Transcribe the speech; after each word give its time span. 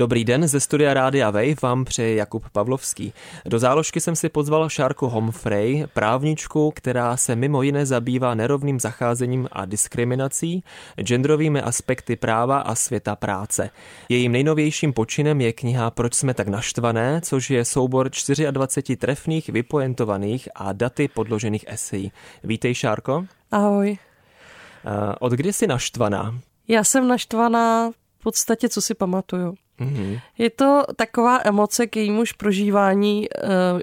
Dobrý 0.00 0.24
den, 0.24 0.48
ze 0.48 0.60
studia 0.60 0.94
Rádia 0.94 1.30
Wave 1.30 1.54
vám 1.62 1.84
přeje 1.84 2.14
Jakub 2.14 2.48
Pavlovský. 2.52 3.12
Do 3.44 3.58
záložky 3.58 4.00
jsem 4.00 4.16
si 4.16 4.28
pozval 4.28 4.68
Šárku 4.68 5.06
Homfrey, 5.06 5.86
právničku, 5.94 6.70
která 6.70 7.16
se 7.16 7.36
mimo 7.36 7.62
jiné 7.62 7.86
zabývá 7.86 8.34
nerovným 8.34 8.80
zacházením 8.80 9.48
a 9.52 9.64
diskriminací, 9.64 10.64
genderovými 11.02 11.62
aspekty 11.62 12.16
práva 12.16 12.58
a 12.58 12.74
světa 12.74 13.16
práce. 13.16 13.70
Jejím 14.08 14.32
nejnovějším 14.32 14.92
počinem 14.92 15.40
je 15.40 15.52
kniha 15.52 15.90
Proč 15.90 16.14
jsme 16.14 16.34
tak 16.34 16.48
naštvané, 16.48 17.20
což 17.24 17.50
je 17.50 17.64
soubor 17.64 18.10
24 18.50 18.96
trefných, 18.96 19.48
vypoentovaných 19.48 20.48
a 20.54 20.72
daty 20.72 21.08
podložených 21.08 21.64
esejí. 21.68 22.12
Vítej, 22.44 22.74
Šárko. 22.74 23.26
Ahoj. 23.50 23.98
Eh, 24.84 25.14
od 25.20 25.32
kdy 25.32 25.52
jsi 25.52 25.66
naštvaná? 25.66 26.40
Já 26.68 26.84
jsem 26.84 27.08
naštvaná 27.08 27.90
v 27.90 28.22
podstatě, 28.22 28.68
co 28.68 28.82
si 28.82 28.94
pamatuju. 28.94 29.54
Mm-hmm. 29.80 30.20
Je 30.38 30.50
to 30.50 30.82
taková 30.96 31.40
emoce, 31.44 31.86
k 31.86 31.96
jejímuž 31.96 32.32
prožívání 32.32 33.28
uh, 33.28 33.80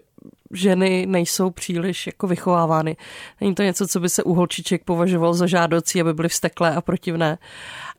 ženy 0.51 1.05
nejsou 1.05 1.49
příliš 1.49 2.07
jako 2.07 2.27
vychovávány. 2.27 2.97
Není 3.41 3.55
to 3.55 3.63
něco, 3.63 3.87
co 3.87 3.99
by 3.99 4.09
se 4.09 4.23
u 4.23 4.33
holčiček 4.33 4.83
považoval 4.83 5.33
za 5.33 5.47
žádoucí, 5.47 6.01
aby 6.01 6.13
byly 6.13 6.29
vsteklé 6.29 6.75
a 6.75 6.81
protivné. 6.81 7.37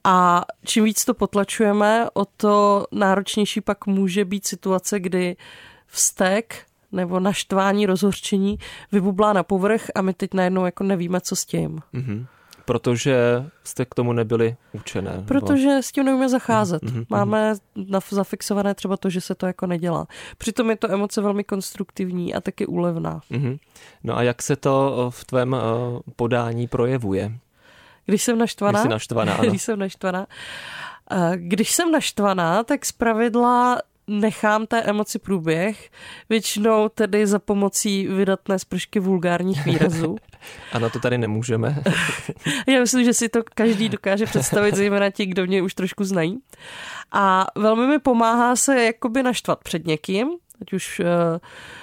A 0.05 0.45
čím 0.65 0.85
víc 0.85 1.05
to 1.05 1.15
potlačujeme, 1.15 2.09
o 2.15 2.25
to 2.25 2.87
náročnější 2.93 3.61
pak 3.61 3.87
může 3.87 4.25
být 4.25 4.47
situace, 4.47 5.01
kdy 5.01 5.37
vztek 5.87 6.63
nebo 6.93 7.21
naštvání, 7.21 7.87
rozhorčení 7.87 8.59
vybublá 8.93 9.33
na 9.33 9.43
povrch 9.43 9.87
a 9.95 10.03
my 10.03 10.15
teď 10.15 10.35
najednou 10.35 10.65
jako 10.65 10.85
nevíme, 10.85 11.21
co 11.21 11.37
s 11.37 11.45
tím. 11.45 11.81
Mm-hmm 11.95 12.27
protože 12.69 13.17
jste 13.65 13.85
k 13.85 13.95
tomu 13.95 14.13
nebyli 14.13 14.57
učené. 14.73 15.25
Protože 15.27 15.69
nebo... 15.69 15.83
s 15.83 15.93
tím 15.93 16.05
neumíme 16.05 16.29
zacházet. 16.29 16.83
Mm-hmm. 16.83 17.07
Máme 17.09 17.55
zafixované 18.11 18.75
třeba 18.75 18.97
to, 18.97 19.11
že 19.11 19.21
se 19.21 19.35
to 19.35 19.47
jako 19.47 19.67
nedělá. 19.67 20.07
Přitom 20.39 20.71
je 20.71 20.77
to 20.77 20.93
emoce 20.93 21.21
velmi 21.21 21.45
konstruktivní 21.45 22.35
a 22.35 22.41
taky 22.41 22.67
úlevná. 22.67 23.21
Mm-hmm. 23.31 23.59
No 24.05 24.17
a 24.17 24.23
jak 24.23 24.43
se 24.43 24.57
to 24.57 25.07
v 25.11 25.25
tvém 25.25 25.53
uh, 25.53 25.61
podání 26.17 26.69
projevuje? 26.69 27.33
Když 28.07 28.23
jsem 28.23 28.39
naštvaná? 28.39 28.81
Když 28.81 28.91
naštvaná, 28.91 29.35
ano. 29.39 29.49
Když 29.51 29.63
jsem 29.63 29.79
naštvaná. 29.79 30.27
Když 31.37 31.73
jsem 31.73 31.93
naštvaná, 31.93 32.65
tak 32.65 32.87
zpravidla 32.87 33.79
nechám 34.09 34.67
té 34.67 34.83
emoci 34.83 35.19
průběh, 35.19 35.91
většinou 36.29 36.89
tedy 36.89 37.27
za 37.27 37.39
pomocí 37.39 38.07
vydatné 38.07 38.59
spršky 38.59 39.01
vulgárních 39.01 39.65
výrazů. 39.65 40.17
ano, 40.73 40.91
to 40.91 40.99
tady 40.99 41.19
nemůžeme. 41.19 41.83
Já 42.69 42.81
myslím, 42.81 43.05
že 43.05 43.15
si 43.15 43.29
to 43.29 43.43
každý 43.55 43.89
dokáže 43.89 44.27
představit, 44.27 44.75
zejména 44.75 45.11
ti, 45.11 45.27
kdo 45.27 45.47
mě 45.47 45.63
už 45.63 45.75
trošku 45.75 46.05
znají. 46.05 46.39
A 47.13 47.47
velmi 47.57 47.87
mi 47.87 47.99
pomáhá 47.99 48.57
se 48.57 48.85
jakoby 48.85 49.23
naštvat 49.23 49.65
před 49.65 49.87
někým, 49.87 50.29
ať 50.63 50.73
už 50.73 51.01
uh, 51.01 51.07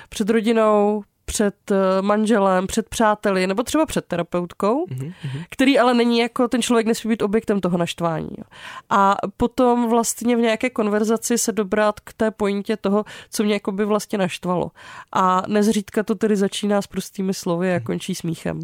před 0.10 0.30
rodinou, 0.30 1.04
před 1.26 1.72
eh, 1.72 2.02
manželem, 2.02 2.68
před 2.68 2.90
přáteli 2.90 3.48
nebo 3.48 3.64
třeba 3.64 3.86
před 3.86 4.06
terapeutkou, 4.06 4.86
mm-hmm. 4.86 5.14
který 5.50 5.80
ale 5.80 5.94
není 5.94 6.20
jako 6.20 6.48
ten 6.48 6.62
člověk 6.62 6.88
nesmí 6.88 7.10
být 7.10 7.22
objektem 7.22 7.62
toho 7.62 7.78
naštvání. 7.78 8.36
A 8.90 9.16
potom 9.38 9.90
vlastně 9.90 10.36
v 10.36 10.40
nějaké 10.40 10.70
konverzaci 10.70 11.38
se 11.38 11.52
dobrat 11.52 12.00
k 12.00 12.14
té 12.14 12.32
pointě 12.32 12.78
toho, 12.78 13.06
co 13.30 13.44
mě 13.44 13.54
jako 13.54 13.72
by 13.72 13.86
vlastně 13.86 14.18
naštvalo. 14.18 14.72
A 15.12 15.44
nezřídka 15.48 16.04
to 16.04 16.16
tedy 16.16 16.36
začíná 16.36 16.82
s 16.82 16.88
prostými 16.88 17.34
slovy 17.34 17.72
a 17.72 17.76
mhm. 17.76 17.84
končí 17.84 18.16
smíchem. 18.16 18.60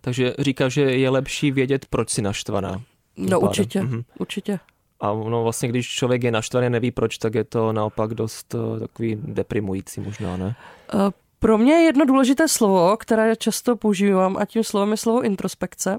Takže 0.00 0.34
říká, 0.38 0.68
že 0.68 0.82
je 0.82 1.10
lepší 1.10 1.50
vědět, 1.50 1.86
proč 1.90 2.10
si 2.10 2.22
naštvaná. 2.22 2.82
No 3.16 3.40
určitě, 3.40 3.80
mm-hmm. 3.80 4.04
určitě. 4.18 4.58
A 5.00 5.06
no 5.12 5.42
vlastně, 5.42 5.68
když 5.68 5.88
člověk 5.88 6.24
je 6.24 6.30
naštvaný, 6.30 6.70
neví 6.70 6.90
proč, 6.90 7.18
tak 7.18 7.34
je 7.34 7.44
to 7.44 7.72
naopak 7.72 8.14
dost 8.14 8.54
uh, 8.54 8.80
takový 8.80 9.18
deprimující 9.22 10.00
možná, 10.00 10.36
ne? 10.36 10.54
Pro 11.46 11.58
mě 11.58 11.72
je 11.72 11.82
jedno 11.82 12.04
důležité 12.04 12.48
slovo, 12.48 12.96
které 12.96 13.36
často 13.36 13.76
používám 13.76 14.36
a 14.36 14.44
tím 14.44 14.64
slovem 14.64 14.90
je 14.90 14.96
slovo 14.96 15.22
introspekce. 15.22 15.98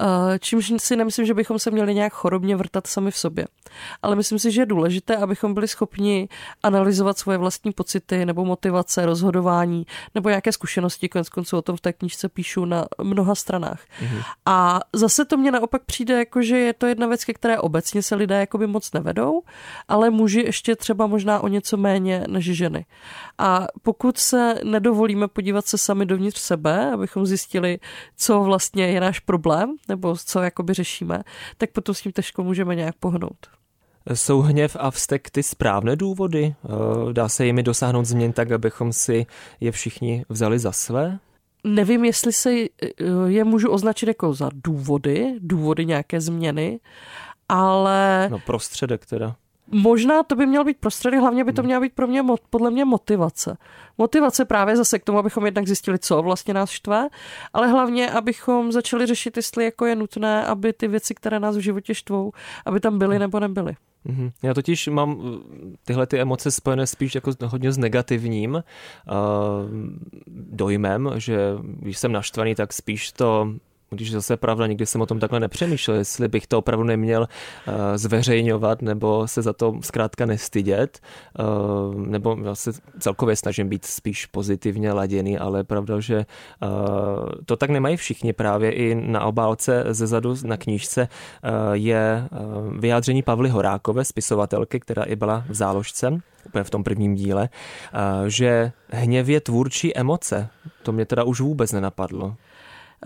Eh, 0.00 0.38
čímž 0.38 0.72
si 0.76 0.96
nemyslím, 0.96 1.26
že 1.26 1.34
bychom 1.34 1.58
se 1.58 1.70
měli 1.70 1.94
nějak 1.94 2.12
chorobně 2.12 2.56
vrtat 2.56 2.86
sami 2.86 3.10
v 3.10 3.18
sobě. 3.18 3.46
Ale 4.02 4.16
myslím 4.16 4.38
si, 4.38 4.50
že 4.50 4.62
je 4.62 4.66
důležité, 4.66 5.16
abychom 5.16 5.54
byli 5.54 5.68
schopni 5.68 6.28
analyzovat 6.62 7.18
svoje 7.18 7.38
vlastní 7.38 7.72
pocity 7.72 8.26
nebo 8.26 8.44
motivace, 8.44 9.06
rozhodování 9.06 9.86
nebo 10.14 10.28
nějaké 10.28 10.52
zkušenosti. 10.52 11.08
Konec 11.08 11.28
konců 11.28 11.56
o 11.56 11.62
tom 11.62 11.76
v 11.76 11.80
té 11.80 11.92
knížce 11.92 12.28
píšu 12.28 12.64
na 12.64 12.86
mnoha 13.02 13.34
stranách. 13.34 13.80
Mm-hmm. 13.80 14.22
A 14.46 14.80
zase 14.92 15.24
to 15.24 15.36
mě 15.36 15.50
naopak 15.50 15.82
přijde, 15.84 16.18
jako, 16.18 16.42
že 16.42 16.58
je 16.58 16.72
to 16.72 16.86
jedna 16.86 17.06
věc, 17.06 17.24
ke 17.24 17.34
které 17.34 17.58
obecně 17.58 18.02
se 18.02 18.14
lidé 18.14 18.40
jakoby 18.40 18.66
moc 18.66 18.92
nevedou, 18.92 19.42
ale 19.88 20.10
muži 20.10 20.40
ještě 20.40 20.76
třeba 20.76 21.06
možná 21.06 21.40
o 21.40 21.48
něco 21.48 21.76
méně 21.76 22.24
než 22.28 22.44
ženy. 22.44 22.86
A 23.38 23.66
pokud 23.82 24.18
se 24.18 24.54
nedovolíme 24.64 25.28
podívat 25.28 25.66
se 25.66 25.78
sami 25.78 26.06
dovnitř 26.06 26.40
sebe, 26.40 26.92
abychom 26.92 27.26
zjistili, 27.26 27.78
co 28.16 28.40
vlastně 28.40 28.86
je 28.86 29.00
náš 29.00 29.18
problém, 29.18 29.76
nebo 29.88 30.16
co 30.16 30.42
jakoby 30.42 30.74
řešíme, 30.74 31.22
tak 31.58 31.70
potom 31.70 31.94
s 31.94 32.00
tím 32.02 32.12
těžko 32.12 32.44
můžeme 32.44 32.74
nějak 32.74 32.94
pohnout. 32.94 33.46
Jsou 34.14 34.40
hněv 34.40 34.76
a 34.80 34.90
vztek 34.90 35.30
ty 35.30 35.42
správné 35.42 35.96
důvody? 35.96 36.54
Eh, 36.64 37.12
dá 37.12 37.28
se 37.28 37.46
jimi 37.46 37.62
dosáhnout 37.62 38.04
změn 38.04 38.32
tak, 38.32 38.50
abychom 38.50 38.92
si 38.92 39.26
je 39.60 39.72
všichni 39.72 40.24
vzali 40.28 40.58
za 40.58 40.72
své? 40.72 41.18
Nevím, 41.64 42.04
jestli 42.04 42.32
se 42.32 42.50
eh, 42.52 42.66
je 43.26 43.44
můžu 43.44 43.70
označit 43.70 44.06
jako 44.06 44.34
za 44.34 44.50
důvody, 44.54 45.34
důvody 45.38 45.86
nějaké 45.86 46.20
změny, 46.20 46.80
ale... 47.48 48.28
No 48.30 48.38
prostředek 48.38 49.06
teda. 49.06 49.36
Možná 49.70 50.22
to 50.22 50.36
by 50.36 50.46
měl 50.46 50.64
být 50.64 50.76
prostředek, 50.78 51.20
hlavně 51.20 51.44
by 51.44 51.52
to 51.52 51.62
hmm. 51.62 51.66
měla 51.66 51.80
být 51.80 51.92
pro 51.92 52.06
mě 52.06 52.24
podle 52.50 52.70
mě 52.70 52.84
motivace. 52.84 53.56
Motivace 53.98 54.44
právě 54.44 54.76
zase 54.76 54.98
k 54.98 55.04
tomu, 55.04 55.18
abychom 55.18 55.44
jednak 55.44 55.66
zjistili, 55.66 55.98
co 55.98 56.22
vlastně 56.22 56.54
nás 56.54 56.70
štve, 56.70 57.08
ale 57.52 57.68
hlavně, 57.68 58.10
abychom 58.10 58.72
začali 58.72 59.06
řešit, 59.06 59.36
jestli 59.36 59.64
jako 59.64 59.86
je 59.86 59.96
nutné, 59.96 60.44
aby 60.44 60.72
ty 60.72 60.88
věci, 60.88 61.14
které 61.14 61.40
nás 61.40 61.56
v 61.56 61.60
životě 61.60 61.94
štvou, 61.94 62.32
aby 62.66 62.80
tam 62.80 62.98
byly 62.98 63.16
hmm. 63.16 63.20
nebo 63.20 63.40
nebyly. 63.40 63.76
Mhm. 64.04 64.30
Já 64.42 64.54
totiž 64.54 64.88
mám 64.88 65.14
uh, 65.14 65.36
tyhle 65.84 66.06
ty 66.06 66.20
emoce 66.20 66.50
spojené 66.50 66.86
spíš 66.86 67.14
jako 67.14 67.30
hodně 67.44 67.72
s 67.72 67.78
negativním 67.78 68.54
uh, 68.54 68.62
dojmem, 70.52 71.10
že 71.16 71.38
když 71.62 71.98
jsem 71.98 72.12
naštvaný, 72.12 72.54
tak 72.54 72.72
spíš 72.72 73.12
to 73.12 73.52
když 73.90 74.12
zase 74.12 74.36
pravda, 74.36 74.66
nikdy 74.66 74.86
jsem 74.86 75.00
o 75.00 75.06
tom 75.06 75.20
takhle 75.20 75.40
nepřemýšlel, 75.40 75.96
jestli 75.96 76.28
bych 76.28 76.46
to 76.46 76.58
opravdu 76.58 76.84
neměl 76.84 77.20
uh, 77.22 77.74
zveřejňovat 77.94 78.82
nebo 78.82 79.28
se 79.28 79.42
za 79.42 79.52
to 79.52 79.74
zkrátka 79.82 80.26
nestydět, 80.26 81.00
uh, 81.38 81.94
nebo 81.94 82.36
já 82.44 82.54
se 82.54 82.70
celkově 83.00 83.36
snažím 83.36 83.68
být 83.68 83.84
spíš 83.84 84.26
pozitivně 84.26 84.92
laděný, 84.92 85.38
ale 85.38 85.64
pravda, 85.64 86.00
že 86.00 86.26
uh, 86.62 86.68
to 87.46 87.56
tak 87.56 87.70
nemají 87.70 87.96
všichni 87.96 88.32
právě 88.32 88.72
i 88.72 88.94
na 88.94 89.24
obálce 89.24 89.84
ze 89.88 90.06
zadu 90.06 90.34
na 90.44 90.56
knížce 90.56 91.08
je 91.72 92.28
vyjádření 92.78 93.22
Pavly 93.22 93.48
Horákové, 93.48 94.04
spisovatelky, 94.04 94.80
která 94.80 95.02
i 95.02 95.16
byla 95.16 95.44
v 95.48 95.54
záložce, 95.54 96.20
úplně 96.46 96.64
v 96.64 96.70
tom 96.70 96.84
prvním 96.84 97.14
díle, 97.14 97.48
že 98.26 98.72
hněv 98.88 99.28
je 99.28 99.40
tvůrčí 99.40 99.96
emoce. 99.96 100.48
To 100.82 100.92
mě 100.92 101.06
teda 101.06 101.24
už 101.24 101.40
vůbec 101.40 101.72
nenapadlo. 101.72 102.36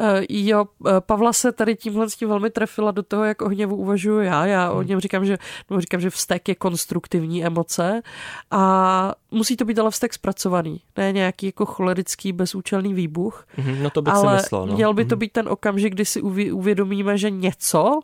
Uh, 0.01 0.25
jo, 0.29 0.65
eh, 0.87 0.91
Pavla 1.01 1.33
se 1.33 1.53
tady 1.53 1.77
tímhle 1.77 2.11
s 2.11 2.17
tím 2.17 2.29
velmi 2.29 2.51
trefila 2.51 2.91
do 2.91 3.03
toho, 3.03 3.25
jak 3.25 3.43
o 3.43 3.49
hněvu 3.49 3.77
uvažuji 3.77 4.21
já. 4.21 4.47
Já 4.47 4.69
hmm. 4.69 4.79
o 4.79 4.83
něm 4.83 5.01
říkám, 5.01 5.25
že, 5.25 5.39
no, 5.71 5.81
říkám, 5.81 6.01
že 6.01 6.11
vztek 6.11 6.49
je 6.49 6.55
konstruktivní 6.55 7.45
emoce 7.45 8.03
a 8.51 9.15
musí 9.31 9.57
to 9.57 9.65
být 9.65 9.79
ale 9.79 9.91
vztek 9.91 10.15
zpracovaný, 10.15 10.81
ne 10.97 11.13
nějaký 11.13 11.47
jako 11.47 11.67
cholerický 11.67 12.33
bezúčelný 12.33 12.95
výbuch. 12.95 13.47
Hmm, 13.57 13.83
no 13.83 13.91
to 13.91 14.03
bych 14.03 14.15
ale 14.15 14.39
si 14.39 14.43
myslel. 14.43 14.67
No. 14.67 14.75
měl 14.75 14.95
by 14.95 15.05
to 15.05 15.15
hmm. 15.15 15.21
být 15.21 15.33
ten 15.33 15.49
okamžik, 15.49 15.93
kdy 15.93 16.05
si 16.05 16.23
uvědomíme, 16.53 17.19
že 17.19 17.31
něco, 17.31 18.01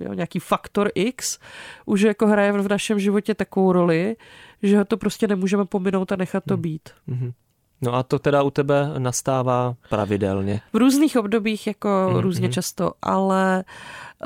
jo, 0.00 0.12
nějaký 0.12 0.38
faktor 0.38 0.90
X, 0.94 1.38
už 1.86 2.00
jako 2.00 2.26
hraje 2.26 2.52
v 2.52 2.68
našem 2.68 2.98
životě 2.98 3.34
takovou 3.34 3.72
roli, 3.72 4.16
že 4.62 4.84
to 4.84 4.96
prostě 4.96 5.28
nemůžeme 5.28 5.64
pominout 5.64 6.12
a 6.12 6.16
nechat 6.16 6.44
to 6.48 6.54
hmm. 6.54 6.62
být. 6.62 6.90
Hmm. 7.08 7.32
No 7.82 7.94
a 7.94 8.02
to 8.02 8.18
teda 8.18 8.42
u 8.42 8.50
tebe 8.50 8.90
nastává 8.98 9.74
pravidelně? 9.88 10.60
V 10.72 10.76
různých 10.76 11.16
obdobích, 11.16 11.66
jako 11.66 11.88
mm-hmm. 11.88 12.20
různě 12.20 12.48
často, 12.48 12.92
ale 13.02 13.64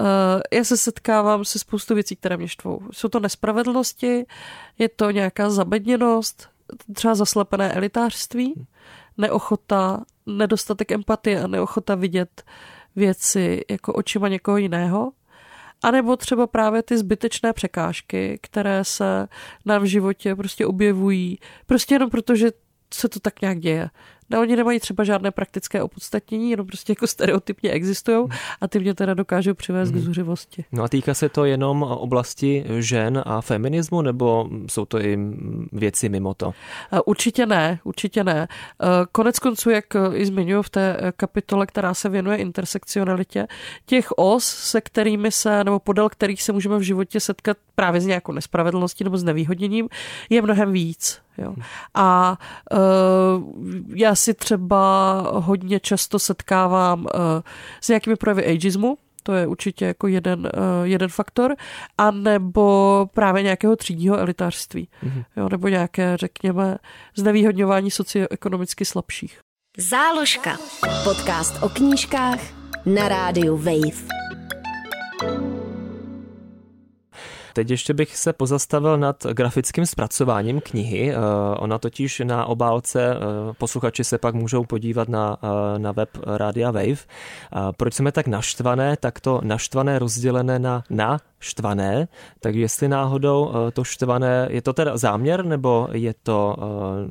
uh, 0.00 0.06
já 0.52 0.64
se 0.64 0.76
setkávám 0.76 1.44
se 1.44 1.58
spoustu 1.58 1.94
věcí, 1.94 2.16
které 2.16 2.36
mě 2.36 2.48
štvou. 2.48 2.80
Jsou 2.92 3.08
to 3.08 3.20
nespravedlnosti, 3.20 4.26
je 4.78 4.88
to 4.88 5.10
nějaká 5.10 5.50
zabedněnost, 5.50 6.48
třeba 6.92 7.14
zaslepené 7.14 7.72
elitářství, 7.72 8.66
neochota, 9.18 10.04
nedostatek 10.26 10.92
empatie 10.92 11.42
a 11.42 11.46
neochota 11.46 11.94
vidět 11.94 12.42
věci 12.96 13.64
jako 13.70 13.92
očima 13.92 14.28
někoho 14.28 14.56
jiného. 14.56 15.12
A 15.82 15.90
nebo 15.90 16.16
třeba 16.16 16.46
právě 16.46 16.82
ty 16.82 16.98
zbytečné 16.98 17.52
překážky, 17.52 18.38
které 18.42 18.84
se 18.84 19.28
nám 19.64 19.82
v 19.82 19.84
životě 19.84 20.36
prostě 20.36 20.66
objevují, 20.66 21.38
prostě 21.66 21.94
jenom 21.94 22.10
proto, 22.10 22.36
že 22.36 22.50
se 22.94 23.08
to 23.08 23.20
tak 23.20 23.40
nějak 23.40 23.58
děje. 23.58 23.90
No, 24.30 24.40
oni 24.40 24.56
nemají 24.56 24.80
třeba 24.80 25.04
žádné 25.04 25.30
praktické 25.30 25.82
opodstatnění, 25.82 26.50
jenom 26.50 26.66
prostě 26.66 26.92
jako 26.92 27.06
stereotypně 27.06 27.70
existují 27.70 28.16
hmm. 28.18 28.28
a 28.60 28.68
ty 28.68 28.78
mě 28.78 28.94
teda 28.94 29.14
dokážou 29.14 29.54
přivést 29.54 29.90
hmm. 29.90 30.00
k 30.00 30.04
zuřivosti. 30.04 30.64
No 30.72 30.82
a 30.82 30.88
týká 30.88 31.14
se 31.14 31.28
to 31.28 31.44
jenom 31.44 31.82
oblasti 31.82 32.64
žen 32.78 33.22
a 33.26 33.40
feminismu, 33.40 34.02
nebo 34.02 34.48
jsou 34.70 34.84
to 34.84 35.00
i 35.00 35.18
věci 35.72 36.08
mimo 36.08 36.34
to? 36.34 36.52
Určitě 37.04 37.46
ne, 37.46 37.78
určitě 37.84 38.24
ne. 38.24 38.48
Konec 39.12 39.38
konců, 39.38 39.70
jak 39.70 39.84
i 40.14 40.26
zmiňuji 40.26 40.62
v 40.62 40.70
té 40.70 41.12
kapitole, 41.16 41.66
která 41.66 41.94
se 41.94 42.08
věnuje 42.08 42.36
intersekcionalitě, 42.36 43.46
těch 43.86 44.08
os, 44.16 44.44
se 44.44 44.80
kterými 44.80 45.32
se, 45.32 45.64
nebo 45.64 45.78
podél 45.78 46.08
kterých 46.08 46.42
se 46.42 46.52
můžeme 46.52 46.78
v 46.78 46.82
životě 46.82 47.20
setkat 47.20 47.56
právě 47.74 48.00
s 48.00 48.06
nějakou 48.06 48.32
nespravedlností 48.32 49.04
nebo 49.04 49.18
s 49.18 49.24
nevýhodněním, 49.24 49.88
je 50.30 50.42
mnohem 50.42 50.72
víc. 50.72 51.25
Jo. 51.38 51.54
A 51.94 52.38
uh, 52.72 52.78
já 53.94 54.14
si 54.14 54.34
třeba 54.34 55.20
hodně 55.34 55.80
často 55.80 56.18
setkávám 56.18 57.00
uh, 57.00 57.08
s 57.80 57.88
nějakými 57.88 58.16
projevy 58.16 58.46
ageismu, 58.46 58.98
to 59.22 59.32
je 59.32 59.46
určitě 59.46 59.84
jako 59.84 60.06
jeden, 60.06 60.40
uh, 60.40 60.50
jeden 60.82 61.08
faktor, 61.08 61.56
a 61.98 62.10
nebo 62.10 63.08
právě 63.14 63.42
nějakého 63.42 63.76
třídního 63.76 64.18
elitářství, 64.18 64.88
mm-hmm. 65.04 65.24
jo, 65.36 65.48
nebo 65.48 65.68
nějaké, 65.68 66.16
řekněme, 66.16 66.78
znevýhodňování 67.16 67.90
socioekonomicky 67.90 68.84
slabších. 68.84 69.40
Záložka. 69.78 70.56
Podcast 71.04 71.62
o 71.62 71.68
knížkách 71.68 72.40
na 72.86 73.08
rádiu 73.08 73.56
Wave. 73.56 74.16
Teď 77.56 77.70
ještě 77.70 77.94
bych 77.94 78.16
se 78.16 78.32
pozastavil 78.32 78.98
nad 78.98 79.26
grafickým 79.26 79.86
zpracováním 79.86 80.60
knihy. 80.60 81.10
Eh, 81.10 81.16
ona 81.58 81.78
totiž 81.78 82.22
na 82.24 82.44
obálce, 82.44 83.14
eh, 83.14 83.18
posluchači 83.58 84.04
se 84.04 84.18
pak 84.18 84.34
můžou 84.34 84.64
podívat 84.64 85.08
na, 85.08 85.36
eh, 85.42 85.78
na 85.78 85.92
web 85.92 86.08
Radia 86.26 86.70
Wave. 86.70 86.96
Proč 87.76 87.94
jsme 87.94 88.12
tak 88.12 88.26
naštvané, 88.26 88.96
tak 88.96 89.20
to 89.20 89.40
naštvané 89.44 89.98
rozdělené 89.98 90.58
na 90.58 90.82
na 90.90 91.18
štvané, 91.40 92.08
tak 92.40 92.54
jestli 92.54 92.88
náhodou 92.88 93.52
to 93.72 93.84
štvané, 93.84 94.48
je 94.50 94.62
to 94.62 94.72
teda 94.72 94.96
záměr 94.96 95.44
nebo 95.44 95.88
je 95.92 96.14
to 96.22 96.56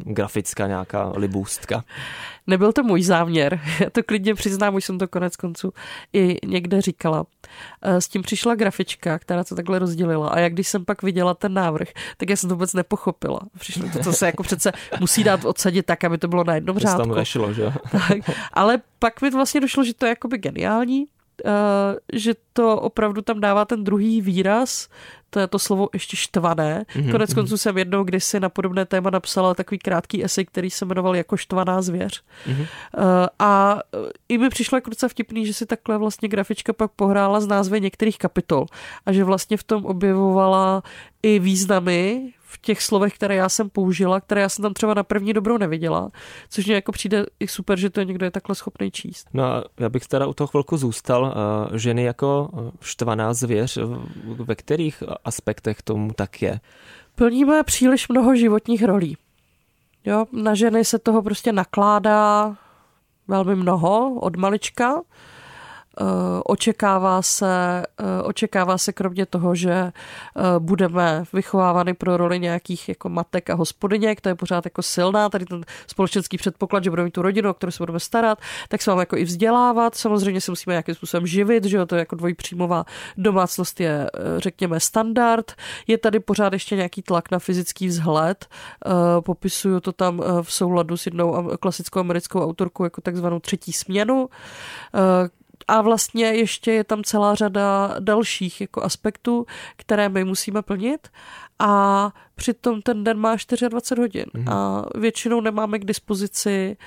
grafická 0.04 0.68
nějaká 0.68 1.12
libůstka? 1.16 1.84
Nebyl 2.48 2.74
to 2.74 2.84
můj 2.84 3.04
záměr, 3.04 3.60
já 3.80 3.90
to 3.90 4.04
klidně 4.04 4.36
přiznám, 4.36 4.76
už 4.76 4.86
jsem 4.86 4.98
to 4.98 5.08
konec 5.08 5.36
konců 5.36 5.74
i 6.14 6.38
někde 6.48 6.82
říkala. 6.82 7.26
Eh, 7.82 8.02
s 8.02 8.08
tím 8.08 8.22
přišla 8.22 8.56
grafička, 8.56 9.20
která 9.20 9.44
to 9.44 9.56
takhle 9.56 9.80
rozdělila 9.80 10.30
a 10.30 10.40
jak 10.40 10.54
když 10.54 10.68
jsem 10.68 10.86
pak 10.86 11.04
viděla 11.04 11.34
ten 11.34 11.54
návrh, 11.54 11.88
tak 12.18 12.30
já 12.30 12.36
jsem 12.36 12.50
to 12.50 12.56
vůbec 12.56 12.74
nepochopila. 12.74 13.40
Přišlo 13.60 13.90
to, 13.94 14.00
to 14.00 14.14
se 14.14 14.26
jako 14.26 14.44
přece 14.44 14.72
musí 15.00 15.24
dát 15.24 15.46
odsadit 15.46 15.86
tak, 15.86 16.04
aby 16.04 16.18
to 16.18 16.28
bylo 16.28 16.44
na 16.44 16.56
jednom 16.56 16.80
řádku. 16.80 17.02
tam 17.02 17.10
vešlo, 17.10 17.54
že? 17.54 17.74
Tak, 17.92 18.38
ale 18.54 18.82
pak 19.00 19.22
mi 19.22 19.32
vlastně 19.32 19.62
došlo, 19.62 19.84
že 19.84 19.94
to 19.94 20.06
je 20.06 20.10
jakoby 20.10 20.38
geniální, 20.38 21.06
že 22.14 22.34
to 22.54 22.82
opravdu 22.82 23.22
tam 23.22 23.40
dává 23.40 23.66
ten 23.66 23.84
druhý 23.84 24.22
výraz, 24.22 24.90
to 25.30 25.40
je 25.40 25.48
to 25.48 25.60
slovo 25.60 25.90
ještě 25.94 26.18
štvané. 26.18 26.86
Mm-hmm. 26.90 27.12
Konec 27.12 27.30
mhm. 27.30 27.36
konců 27.36 27.58
jsem 27.58 27.78
jednou 27.78 28.04
kdysi 28.04 28.40
na 28.40 28.50
podobné 28.50 28.86
téma 28.86 29.10
napsala 29.10 29.54
takový 29.54 29.80
krátký 29.80 30.24
esej, 30.24 30.46
který 30.46 30.70
se 30.70 30.86
jmenoval 30.86 31.16
jako 31.16 31.38
štvaná 31.38 31.82
zvěř. 31.82 32.24
Mm-hmm. 32.48 32.62
Uh, 32.62 32.68
a 33.40 33.80
i 34.30 34.38
mi 34.38 34.50
přišlo 34.50 34.78
jako 34.78 34.90
docela 34.90 35.10
vtipný, 35.10 35.46
že 35.46 35.54
si 35.54 35.66
takhle 35.66 35.98
vlastně 35.98 36.28
grafička 36.28 36.74
pak 36.74 36.92
pohrála 36.92 37.40
z 37.40 37.48
názvy 37.48 37.82
některých 37.82 38.18
kapitol 38.18 38.66
a 39.06 39.14
že 39.14 39.24
vlastně 39.24 39.58
v 39.58 39.64
tom 39.64 39.86
objevovala 39.86 40.84
i 41.24 41.40
významy 41.40 42.32
v 42.56 42.62
těch 42.62 42.82
slovech, 42.82 43.14
které 43.16 43.36
já 43.36 43.50
jsem 43.50 43.70
použila, 43.70 44.22
které 44.22 44.42
já 44.42 44.50
jsem 44.50 44.64
tam 44.64 44.74
třeba 44.74 44.94
na 44.94 45.04
první 45.04 45.34
dobrou 45.34 45.58
neviděla, 45.58 46.10
což 46.50 46.66
mě 46.66 46.76
jako 46.76 46.92
přijde 46.92 47.26
i 47.40 47.48
super, 47.48 47.80
že 47.80 47.90
to 47.90 48.00
je 48.00 48.06
někdo 48.06 48.26
je 48.26 48.32
takhle 48.32 48.56
schopný 48.56 48.92
číst. 48.92 49.28
No 49.34 49.44
a 49.44 49.64
já 49.80 49.90
bych 49.90 50.08
teda 50.08 50.28
u 50.28 50.34
toho 50.34 50.48
chvilku 50.48 50.78
zůstal. 50.78 51.24
Uh, 51.24 51.78
ženy 51.78 52.04
jako 52.04 52.50
štvaná 52.82 53.34
zvěř, 53.34 53.78
ve 54.26 54.56
kterých 54.56 55.04
aspektech 55.26 55.82
tomu 55.82 56.12
tak 56.14 56.42
je? 56.42 56.60
Plníme 57.16 57.64
příliš 57.64 58.08
mnoho 58.08 58.36
životních 58.36 58.84
rolí. 58.84 59.18
Jo, 60.06 60.26
na 60.32 60.56
ženy 60.56 60.86
se 60.86 61.00
toho 61.00 61.22
prostě 61.22 61.52
nakládá 61.52 62.56
velmi 63.28 63.56
mnoho 63.56 64.14
od 64.14 64.36
malička. 64.36 65.02
Eh, 66.02 66.04
očekává 66.46 67.22
se, 67.22 67.84
eh, 68.00 68.22
očekává 68.24 68.78
se 68.78 68.94
kromě 68.94 69.26
toho, 69.26 69.56
že 69.56 69.72
eh, 69.72 69.92
budeme 70.60 71.24
vychovávány 71.34 71.94
pro 71.94 72.18
roli 72.18 72.40
nějakých 72.40 72.90
jako 72.90 73.10
matek 73.10 73.50
a 73.50 73.56
hospodyněk, 73.56 74.22
to 74.22 74.30
je 74.30 74.36
pořád 74.36 74.66
jako 74.66 74.82
silná, 74.82 75.30
tady 75.30 75.46
ten 75.46 75.66
společenský 75.88 76.38
předpoklad, 76.38 76.84
že 76.84 76.90
budeme 76.90 77.06
mít 77.06 77.12
tu 77.12 77.22
rodinu, 77.22 77.50
o 77.50 77.54
kterou 77.54 77.72
se 77.72 77.84
budeme 77.84 78.00
starat, 78.00 78.40
tak 78.70 78.82
se 78.82 78.92
máme 78.92 79.02
jako 79.02 79.18
i 79.18 79.24
vzdělávat, 79.24 79.96
samozřejmě 79.96 80.42
se 80.42 80.52
musíme 80.52 80.74
nějakým 80.74 80.96
způsobem 80.96 81.28
živit, 81.28 81.66
že 81.66 81.86
to 81.86 81.96
je 81.96 82.00
jako 82.00 82.16
dvojpříjmová 82.16 82.86
domácnost 83.18 83.80
je, 83.80 84.10
řekněme, 84.38 84.80
standard. 84.80 85.52
Je 85.88 85.98
tady 85.98 86.20
pořád 86.20 86.54
ještě 86.54 86.76
nějaký 86.76 87.02
tlak 87.02 87.32
na 87.32 87.40
fyzický 87.40 87.88
vzhled, 87.88 88.46
popisuju 89.20 89.80
to 89.80 89.92
tam 89.92 90.24
v 90.42 90.54
souladu 90.54 90.98
s 90.98 91.06
jednou 91.06 91.52
klasickou 91.60 92.00
americkou 92.00 92.44
autorkou 92.44 92.84
jako 92.84 93.02
takzvanou 93.02 93.40
třetí 93.40 93.74
směnu, 93.74 94.30
a 95.68 95.82
vlastně 95.82 96.26
ještě 96.26 96.72
je 96.72 96.84
tam 96.84 97.04
celá 97.04 97.36
řada 97.36 97.96
dalších 98.00 98.62
jako 98.62 98.84
aspektů, 98.84 99.46
které 99.76 100.10
my 100.10 100.24
musíme 100.24 100.62
plnit 100.62 101.08
a 101.60 102.12
přitom 102.36 102.82
ten 102.82 103.04
den 103.04 103.18
má 103.18 103.36
24 103.60 104.02
hodin 104.02 104.26
mm-hmm. 104.26 104.54
a 104.54 104.86
většinou 105.00 105.42
nemáme 105.42 105.80
k 105.80 105.86
dispozici 105.86 106.78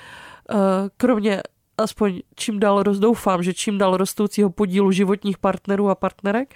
eh, 0.49 0.55
kromě 0.97 1.41
aspoň 1.79 2.19
čím 2.35 2.59
dál 2.59 2.83
rozdoufám, 2.83 3.43
že 3.43 3.53
čím 3.53 3.77
dál 3.77 3.97
rostoucího 3.97 4.49
podílu 4.49 4.91
životních 4.91 5.37
partnerů 5.37 5.89
a 5.89 5.95
partnerek, 5.95 6.53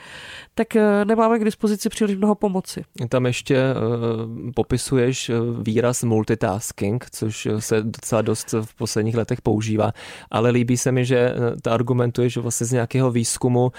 tak 0.56 0.75
eh, 0.75 1.06
nemáme 1.06 1.40
k 1.40 1.44
dispozici 1.44 1.90
příliš 1.90 2.18
mnoho 2.18 2.36
pomoci. 2.36 2.84
Tam 3.10 3.25
ještě 3.25 3.58
uh, 3.58 4.52
popisuješ 4.56 5.30
eh, 5.30 5.34
výraz 5.62 6.04
multitasking, 6.04 7.06
což 7.12 7.48
se 7.60 7.81
docela 7.81 8.22
dost 8.22 8.54
v 8.62 8.75
posledních 8.75 9.16
letech 9.16 9.42
používá, 9.42 9.92
ale 10.31 10.50
líbí 10.50 10.78
se 10.78 10.92
mi, 10.92 11.06
že 11.06 11.34
ta 11.62 11.74
argumentuje, 11.74 12.30
že 12.30 12.40
vlastně 12.40 12.68
z 12.68 12.72
nějakého 12.72 13.12
výzkumu 13.12 13.72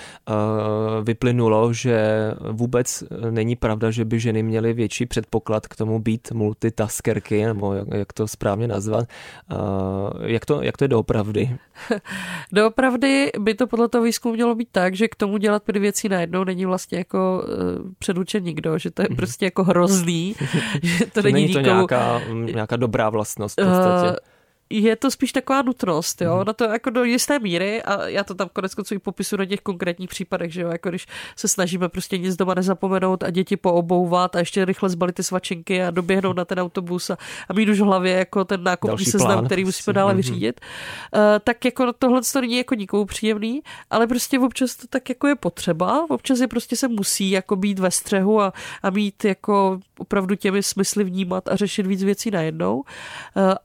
vyplynulo, 1.05 1.73
že 1.73 2.31
vůbec 2.51 3.05
není 3.31 3.57
pravda, 3.57 3.91
že 3.91 4.05
by 4.05 4.21
ženy 4.21 4.43
měly 4.43 4.73
větší 4.73 5.07
předpoklad 5.07 5.67
k 5.67 5.77
tomu 5.77 5.99
být 5.99 6.33
multitaskerky, 6.33 7.45
nebo 7.45 7.75
jak, 7.75 8.13
to 8.13 8.29
správně 8.29 8.69
nazvat. 8.69 9.09
Jak, 10.25 10.45
to, 10.47 10.63
jak 10.63 10.77
to 10.77 10.85
je 10.85 10.89
doopravdy? 10.89 11.34
Doopravdy? 11.35 11.59
doopravdy 12.53 13.31
by 13.39 13.55
to 13.55 13.67
podle 13.67 13.89
toho 13.89 14.05
výzkumu 14.05 14.35
mělo 14.35 14.55
být 14.55 14.69
tak, 14.73 14.95
že 14.95 15.09
k 15.09 15.15
tomu 15.15 15.37
dělat 15.37 15.63
pět 15.63 15.77
věcí 15.77 16.09
najednou 16.09 16.45
není 16.45 16.67
vlastně 16.67 16.99
jako 16.99 17.45
uh, 17.45 17.93
předučen 17.99 18.43
nikdo, 18.43 18.79
že 18.79 18.91
to 18.91 19.03
je 19.03 19.09
mm-hmm. 19.09 19.17
prostě 19.17 19.45
jako 19.45 19.65
hrozný, 19.65 20.35
že 20.83 21.07
to 21.07 21.23
není, 21.23 21.35
není 21.35 21.53
to 21.53 21.61
nikomu... 21.61 21.77
nějaká, 21.77 22.21
nějaká 22.33 22.77
dobrá 22.77 23.11
vlastnost 23.11 23.61
v 23.61 23.65
podstatě. 23.65 24.11
Uh, 24.11 24.34
je 24.83 24.97
to 24.97 25.11
spíš 25.11 25.33
taková 25.33 25.63
nutnost, 25.63 26.23
jo, 26.23 26.37
mm. 26.37 26.45
na 26.47 26.53
to 26.53 26.65
jako 26.65 26.91
do 26.91 27.05
jisté 27.05 27.39
míry 27.39 27.83
a 27.83 28.09
já 28.09 28.25
to 28.25 28.35
tam 28.35 28.49
konec 28.53 28.75
konců 28.75 28.95
i 28.95 28.99
popisu 28.99 29.37
na 29.37 29.45
těch 29.45 29.61
konkrétních 29.61 30.09
případech, 30.09 30.53
že 30.53 30.63
jo, 30.63 30.69
jako 30.69 30.89
když 30.89 31.07
se 31.37 31.49
snažíme 31.49 31.89
prostě 31.89 32.19
nic 32.19 32.37
doma 32.37 32.55
nezapomenout 32.55 33.23
a 33.23 33.31
děti 33.31 33.57
poobouvat 33.57 34.37
a 34.37 34.39
ještě 34.39 34.65
rychle 34.65 34.89
zbalit 34.89 35.15
ty 35.15 35.23
svačinky 35.23 35.85
a 35.85 35.91
doběhnout 35.91 36.37
na 36.37 36.45
ten 36.45 36.61
autobus 36.61 37.11
a, 37.11 37.17
a 37.49 37.53
mít 37.53 37.69
už 37.69 37.81
v 37.81 37.85
hlavě 37.85 38.13
jako 38.13 38.45
ten 38.45 38.63
nákupní 38.63 39.05
seznam, 39.05 39.47
který 39.47 39.65
musíme 39.65 39.93
dále 39.93 40.13
mhm. 40.13 40.17
vyřídit, 40.17 40.61
uh, 41.15 41.21
tak 41.45 41.65
jako 41.65 41.93
tohle 41.93 42.21
to 42.33 42.41
není 42.41 42.57
jako 42.57 42.75
nikomu 42.75 43.05
příjemný, 43.05 43.63
ale 43.91 44.07
prostě 44.07 44.39
občas 44.39 44.77
to 44.77 44.87
tak 44.87 45.09
jako 45.09 45.27
je 45.27 45.35
potřeba, 45.35 46.07
občas 46.11 46.41
je 46.41 46.49
prostě 46.49 46.77
se 46.77 46.89
musí 46.89 47.31
jako 47.31 47.57
být 47.57 47.79
ve 47.79 47.91
střehu 47.91 48.41
a, 48.41 48.53
a 48.83 48.91
mít 48.91 49.25
jako 49.25 49.81
opravdu 49.99 50.35
těmi 50.35 50.63
smysly 50.63 51.05
vnímat 51.05 51.49
a 51.49 51.57
řešit 51.57 51.87
víc 51.87 52.03
věcí 52.03 52.31
najednou, 52.31 52.77
uh, 52.77 52.85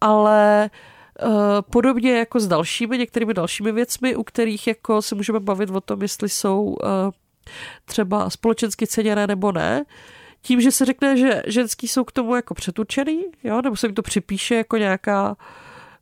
ale 0.02 0.70
podobně 1.72 2.18
jako 2.18 2.40
s 2.40 2.48
dalšími, 2.48 2.98
některými 2.98 3.34
dalšími 3.34 3.72
věcmi, 3.72 4.16
u 4.16 4.24
kterých 4.24 4.68
jako 4.68 5.02
se 5.02 5.16
můžeme 5.16 5.40
bavit 5.40 5.70
o 5.70 5.82
tom, 5.82 6.02
jestli 6.02 6.30
jsou 6.30 6.78
eh, 6.84 6.88
třeba 7.86 8.30
společensky 8.30 8.88
ceněné 8.88 9.28
nebo 9.28 9.52
ne, 9.52 9.84
tím, 10.42 10.62
že 10.62 10.72
se 10.72 10.86
řekne, 10.86 11.18
že 11.18 11.44
ženský 11.48 11.88
jsou 11.88 12.04
k 12.04 12.12
tomu 12.12 12.36
jako 12.36 12.54
přetučený, 12.54 13.26
jo, 13.44 13.62
nebo 13.62 13.76
se 13.76 13.88
jim 13.88 13.96
to 13.96 14.02
připíše 14.02 14.56
jako 14.56 14.78
nějaká 14.78 15.36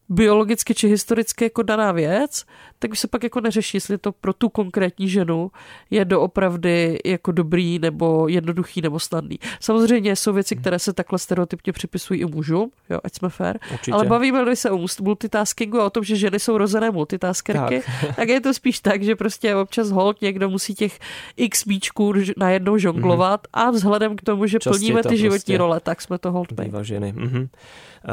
biologicky 0.09 0.75
či 0.75 0.87
historicky 0.87 1.43
jako 1.43 1.61
daná 1.61 1.91
věc, 1.91 2.45
tak 2.79 2.91
už 2.91 2.99
se 2.99 3.07
pak 3.07 3.23
jako 3.23 3.41
neřeší, 3.41 3.77
jestli 3.77 3.97
to 3.97 4.11
pro 4.11 4.33
tu 4.33 4.49
konkrétní 4.49 5.09
ženu 5.09 5.51
je 5.89 6.05
doopravdy 6.05 6.99
jako 7.05 7.31
dobrý 7.31 7.79
nebo 7.79 8.27
jednoduchý 8.27 8.81
nebo 8.81 8.99
snadný. 8.99 9.39
Samozřejmě 9.59 10.15
jsou 10.15 10.33
věci, 10.33 10.55
hmm. 10.55 10.61
které 10.61 10.79
se 10.79 10.93
takhle 10.93 11.19
stereotypně 11.19 11.73
připisují 11.73 12.21
i 12.21 12.25
mužům, 12.25 12.71
jo, 12.89 12.99
ať 13.03 13.15
jsme 13.15 13.29
fair, 13.29 13.57
Určitě. 13.73 13.91
ale 13.91 14.05
bavíme 14.05 14.55
se 14.55 14.71
o 14.71 14.85
multitaskingu 15.01 15.79
a 15.81 15.85
o 15.85 15.89
tom, 15.89 16.03
že 16.03 16.15
ženy 16.15 16.39
jsou 16.39 16.57
rozené 16.57 16.91
multitaskerky, 16.91 17.81
tak. 18.01 18.15
tak 18.15 18.29
je 18.29 18.41
to 18.41 18.53
spíš 18.53 18.79
tak, 18.79 19.03
že 19.03 19.15
prostě 19.15 19.55
občas 19.55 19.89
hold 19.89 20.21
někdo 20.21 20.49
musí 20.49 20.75
těch 20.75 20.99
x 21.37 21.67
bíčků 21.67 22.13
najednou 22.37 22.77
žonglovat 22.77 23.41
mm-hmm. 23.41 23.67
a 23.67 23.71
vzhledem 23.71 24.15
k 24.15 24.21
tomu, 24.21 24.47
že 24.47 24.59
Častě 24.59 24.69
plníme 24.69 25.03
ty 25.03 25.17
životní 25.17 25.37
prostě 25.37 25.57
role, 25.57 25.79
tak 25.79 26.01
jsme 26.01 26.17
to 26.17 26.31
hold 26.31 26.53
ženy. 26.81 27.13
Mm-hmm. 27.13 27.47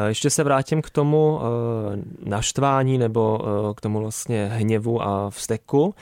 Ještě 0.06 0.30
se 0.30 0.44
vrátím 0.44 0.82
k 0.82 0.90
tomu 0.90 1.40
eh, 1.40 2.02
naštvání 2.30 2.98
nebo 2.98 3.40
eh, 3.40 3.74
k 3.74 3.80
tomu 3.80 4.00
vlastně 4.00 4.46
hněvu 4.46 5.02
a 5.02 5.30
vzteku. 5.30 5.94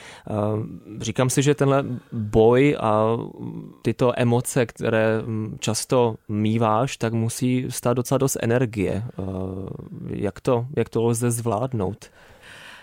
Říkám 1.01 1.31
si, 1.31 1.43
že 1.43 1.55
tenhle 1.55 1.85
boj 2.13 2.77
a 2.81 3.17
tyto 3.83 4.13
emoce, 4.17 4.67
které 4.67 5.23
hm, 5.27 5.57
často 5.61 6.15
míváš, 6.29 6.97
tak 6.97 7.13
musí 7.13 7.67
stát 7.69 7.95
docela 7.95 8.19
dost 8.19 8.37
energie. 8.41 9.03
Jak 10.09 10.41
to, 10.41 10.67
jak 10.77 10.89
to 10.89 11.03
lze 11.03 11.31
zvládnout? 11.31 12.11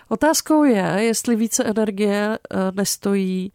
Otázkou 0.08 0.64
je, 0.64 0.96
jestli 0.98 1.36
více 1.36 1.64
energie 1.64 2.38
nestojí 2.74 3.52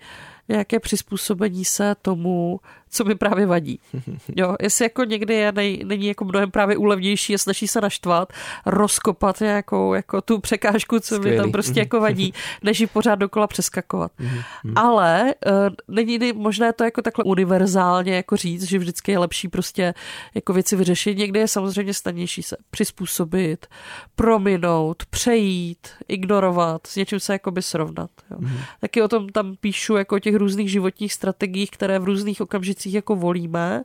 nějaké 0.47 0.79
přizpůsobení 0.79 1.65
se 1.65 1.95
tomu, 2.01 2.59
co 2.95 3.03
mi 3.03 3.15
právě 3.15 3.45
vadí. 3.45 3.79
Jo, 4.35 4.55
jestli 4.61 4.85
jako 4.85 5.03
někdy 5.03 5.33
je, 5.33 5.51
nej, 5.51 5.81
není 5.85 6.07
jako 6.07 6.25
mnohem 6.25 6.51
právě 6.51 6.77
úlevnější 6.77 7.35
a 7.35 7.37
snaží 7.37 7.67
se 7.67 7.81
naštvat, 7.81 8.33
rozkopat 8.65 9.39
nějakou 9.39 9.93
jako 9.93 10.21
tu 10.21 10.39
překážku, 10.39 10.99
co 10.99 11.15
Skvělý. 11.15 11.37
mi 11.37 11.41
tam 11.41 11.51
prostě 11.51 11.79
jako 11.79 11.99
vadí, 11.99 12.33
než 12.63 12.79
ji 12.79 12.87
pořád 12.87 13.15
dokola 13.15 13.47
přeskakovat. 13.47 14.11
Mhm, 14.19 14.41
mhm. 14.63 14.77
Ale 14.77 15.33
uh, 15.45 15.95
není 15.95 16.33
možné 16.33 16.73
to 16.73 16.83
jako 16.83 17.01
takhle 17.01 17.23
univerzálně 17.23 18.15
jako 18.15 18.35
říct, 18.35 18.63
že 18.63 18.79
vždycky 18.79 19.11
je 19.11 19.19
lepší 19.19 19.47
prostě 19.47 19.93
jako 20.35 20.53
věci 20.53 20.75
vyřešit. 20.75 21.17
Někdy 21.17 21.39
je 21.39 21.47
samozřejmě 21.47 21.93
snadnější 21.93 22.43
se 22.43 22.57
přizpůsobit, 22.69 23.67
prominout, 24.15 25.05
přejít, 25.05 25.87
ignorovat, 26.07 26.87
s 26.87 26.95
něčím 26.95 27.19
se 27.19 27.33
jakoby 27.33 27.61
srovnat. 27.61 28.09
Jo. 28.31 28.37
Mm. 28.39 28.57
Taky 28.81 29.01
o 29.01 29.07
tom 29.07 29.29
tam 29.29 29.55
píšu 29.55 29.95
jako 29.95 30.15
o 30.15 30.19
těch 30.19 30.35
různých 30.35 30.71
životních 30.71 31.13
strategiích, 31.13 31.71
které 31.71 31.99
v 31.99 32.03
různých 32.03 32.41
okamžicích 32.41 32.84
věcích 32.85 32.93
jako 32.93 33.15
volíme 33.15 33.83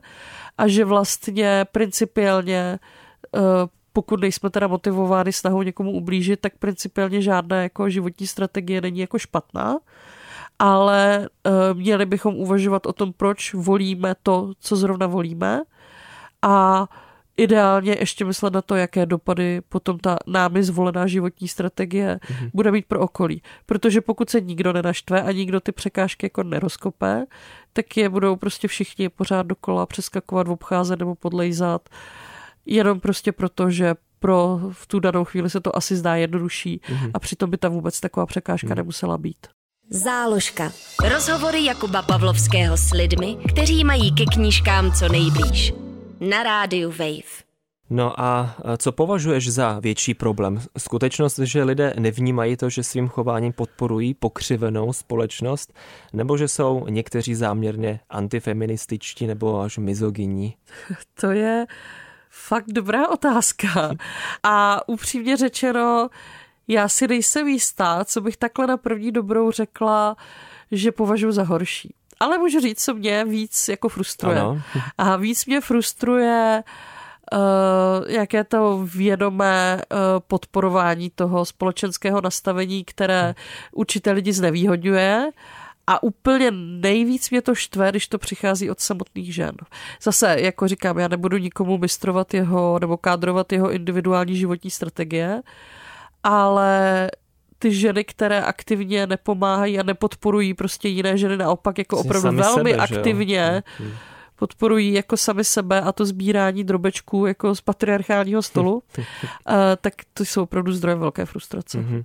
a 0.57 0.67
že 0.67 0.85
vlastně 0.85 1.65
principiálně 1.71 2.79
eh, 3.35 3.39
pokud 3.93 4.21
nejsme 4.21 4.49
teda 4.49 4.67
motivováni 4.67 5.33
snahou 5.33 5.61
někomu 5.61 5.91
ublížit, 5.91 6.39
tak 6.39 6.53
principiálně 6.59 7.21
žádná 7.21 7.61
jako 7.61 7.89
životní 7.89 8.27
strategie 8.27 8.81
není 8.81 8.99
jako 8.99 9.19
špatná, 9.19 9.79
ale 10.59 11.27
eh, 11.27 11.73
měli 11.73 12.05
bychom 12.05 12.35
uvažovat 12.35 12.85
o 12.85 12.93
tom, 12.93 13.13
proč 13.13 13.53
volíme 13.53 14.15
to, 14.23 14.53
co 14.59 14.75
zrovna 14.75 15.07
volíme. 15.07 15.61
A 16.41 16.87
ideálně 17.37 17.95
ještě 17.99 18.25
myslet 18.25 18.53
na 18.53 18.61
to, 18.61 18.75
jaké 18.75 19.05
dopady 19.05 19.61
potom 19.69 19.99
ta 19.99 20.17
námi 20.27 20.63
zvolená 20.63 21.07
životní 21.07 21.47
strategie 21.47 22.19
mm-hmm. 22.21 22.49
bude 22.53 22.71
mít 22.71 22.85
pro 22.85 22.99
okolí. 22.99 23.41
Protože 23.65 24.01
pokud 24.01 24.29
se 24.29 24.41
nikdo 24.41 24.73
nenaštve 24.73 25.21
a 25.21 25.31
nikdo 25.31 25.59
ty 25.59 25.71
překážky 25.71 26.25
jako 26.25 26.43
nerozkope, 26.43 27.25
tak 27.73 27.97
je 27.97 28.09
budou 28.09 28.35
prostě 28.35 28.67
všichni 28.67 29.09
pořád 29.09 29.47
dokola 29.47 29.85
přeskakovat, 29.85 30.47
obcházet 30.47 30.99
nebo 30.99 31.15
podlejzat. 31.15 31.89
Jenom 32.65 32.99
prostě 32.99 33.31
proto, 33.31 33.69
že 33.69 33.95
pro 34.19 34.59
v 34.71 34.87
tu 34.87 34.99
danou 34.99 35.25
chvíli 35.25 35.49
se 35.49 35.61
to 35.61 35.75
asi 35.75 35.95
zdá 35.95 36.15
jednodušší 36.15 36.81
mm-hmm. 36.83 37.11
a 37.13 37.19
přitom 37.19 37.49
by 37.49 37.57
tam 37.57 37.71
vůbec 37.71 37.99
taková 37.99 38.25
překážka 38.25 38.67
mm-hmm. 38.67 38.75
nemusela 38.75 39.17
být. 39.17 39.47
Záložka. 39.89 40.71
Rozhovory 41.09 41.65
Jakuba 41.65 42.01
Pavlovského 42.01 42.77
s 42.77 42.91
lidmi, 42.91 43.37
kteří 43.49 43.83
mají 43.83 44.15
ke 44.15 44.25
knížkám 44.25 44.91
co 44.91 45.09
nejblíž 45.09 45.73
na 46.21 46.43
rádiu 46.43 46.89
Wave. 46.89 47.51
No 47.89 48.21
a 48.21 48.55
co 48.77 48.91
považuješ 48.91 49.51
za 49.51 49.79
větší 49.79 50.13
problém? 50.13 50.61
Skutečnost, 50.77 51.39
že 51.39 51.63
lidé 51.63 51.93
nevnímají 51.99 52.57
to, 52.57 52.69
že 52.69 52.83
svým 52.83 53.07
chováním 53.07 53.53
podporují 53.53 54.13
pokřivenou 54.13 54.93
společnost, 54.93 55.73
nebo 56.13 56.37
že 56.37 56.47
jsou 56.47 56.85
někteří 56.89 57.35
záměrně 57.35 57.99
antifeminističtí 58.09 59.27
nebo 59.27 59.61
až 59.61 59.77
mizogyní? 59.77 60.55
To 61.21 61.31
je 61.31 61.65
fakt 62.29 62.67
dobrá 62.67 63.09
otázka. 63.09 63.95
A 64.43 64.87
upřímně 64.89 65.37
řečeno, 65.37 66.09
já 66.67 66.89
si 66.89 67.07
nejsem 67.07 67.47
jistá, 67.47 68.05
co 68.05 68.21
bych 68.21 68.37
takhle 68.37 68.67
na 68.67 68.77
první 68.77 69.11
dobrou 69.11 69.51
řekla, 69.51 70.15
že 70.71 70.91
považuji 70.91 71.31
za 71.31 71.43
horší 71.43 71.93
ale 72.21 72.37
můžu 72.37 72.59
říct, 72.59 72.83
co 72.83 72.93
mě 72.93 73.25
víc 73.25 73.67
jako 73.67 73.89
frustruje. 73.89 74.39
Ano. 74.39 74.61
A 74.97 75.15
víc 75.15 75.45
mě 75.45 75.61
frustruje 75.61 76.63
Uh, 77.33 78.11
jaké 78.11 78.43
to 78.43 78.87
vědomé 78.95 79.81
uh, 79.91 79.97
podporování 80.27 81.09
toho 81.15 81.45
společenského 81.45 82.21
nastavení, 82.21 82.83
které 82.83 83.35
určité 83.71 84.11
lidi 84.11 84.33
znevýhodňuje. 84.33 85.31
A 85.87 86.03
úplně 86.03 86.51
nejvíc 86.51 87.29
mě 87.29 87.41
to 87.41 87.55
štve, 87.55 87.89
když 87.89 88.07
to 88.07 88.17
přichází 88.17 88.71
od 88.71 88.79
samotných 88.79 89.35
žen. 89.35 89.55
Zase, 90.01 90.35
jako 90.39 90.67
říkám, 90.67 90.99
já 90.99 91.07
nebudu 91.07 91.37
nikomu 91.37 91.77
mistrovat 91.77 92.33
jeho 92.33 92.79
nebo 92.79 92.97
kádrovat 92.97 93.51
jeho 93.51 93.71
individuální 93.71 94.35
životní 94.35 94.71
strategie, 94.71 95.41
ale 96.23 97.11
ty 97.61 97.73
ženy, 97.73 98.03
které 98.03 98.41
aktivně 98.41 99.07
nepomáhají 99.07 99.79
a 99.79 99.83
nepodporují 99.83 100.53
prostě 100.53 100.87
jiné 100.87 101.17
ženy, 101.17 101.37
naopak 101.37 101.77
jako 101.77 101.95
Jsi 101.97 102.07
opravdu 102.07 102.37
velmi 102.37 102.71
sebe, 102.71 102.83
aktivně 102.83 103.63
hmm. 103.77 103.91
podporují 104.35 104.93
jako 104.93 105.17
sami 105.17 105.43
sebe 105.43 105.81
a 105.81 105.91
to 105.91 106.05
sbírání 106.05 106.63
drobečků 106.63 107.25
jako 107.25 107.55
z 107.55 107.61
patriarchálního 107.61 108.41
stolu, 108.41 108.83
uh, 108.97 109.03
tak 109.81 109.93
to 110.13 110.25
jsou 110.25 110.43
opravdu 110.43 110.71
zdrojem 110.71 110.99
velké 110.99 111.25
frustrace. 111.25 111.77
Mm-hmm. 111.77 112.03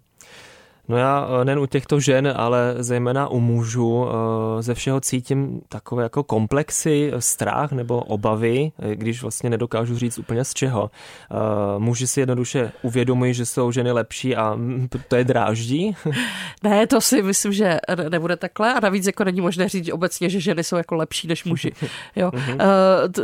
No 0.88 0.96
já 0.96 1.28
eh, 1.40 1.44
nejen 1.44 1.58
u 1.58 1.66
těchto 1.66 2.00
žen, 2.00 2.32
ale 2.36 2.74
zejména 2.78 3.28
u 3.28 3.40
mužů 3.40 4.06
eh, 4.08 4.62
ze 4.62 4.74
všeho 4.74 5.00
cítím 5.00 5.60
takové 5.68 6.02
jako 6.02 6.22
komplexy, 6.22 7.12
strach 7.18 7.72
nebo 7.72 8.00
obavy, 8.00 8.72
eh, 8.78 8.96
když 8.96 9.22
vlastně 9.22 9.50
nedokážu 9.50 9.98
říct 9.98 10.18
úplně 10.18 10.44
z 10.44 10.54
čeho. 10.54 10.90
Muži 11.78 12.06
si 12.06 12.20
jednoduše 12.20 12.72
uvědomují, 12.82 13.34
že 13.34 13.46
jsou 13.46 13.72
ženy 13.72 13.92
lepší 13.92 14.36
a 14.36 14.58
to 15.08 15.16
je 15.16 15.24
dráždí? 15.24 15.96
Ne, 16.62 16.86
to 16.86 17.00
si 17.00 17.22
myslím, 17.22 17.52
že 17.52 17.78
nebude 18.08 18.36
takhle 18.36 18.74
a 18.74 18.80
navíc 18.80 19.06
jako 19.06 19.24
není 19.24 19.40
možné 19.40 19.68
říct 19.68 19.92
obecně, 19.92 20.28
že 20.28 20.40
ženy 20.40 20.64
jsou 20.64 20.76
jako 20.76 20.94
lepší 20.94 21.28
než 21.28 21.44
muži. 21.44 21.72
Jo. 22.16 22.30
Mhm. 22.34 22.58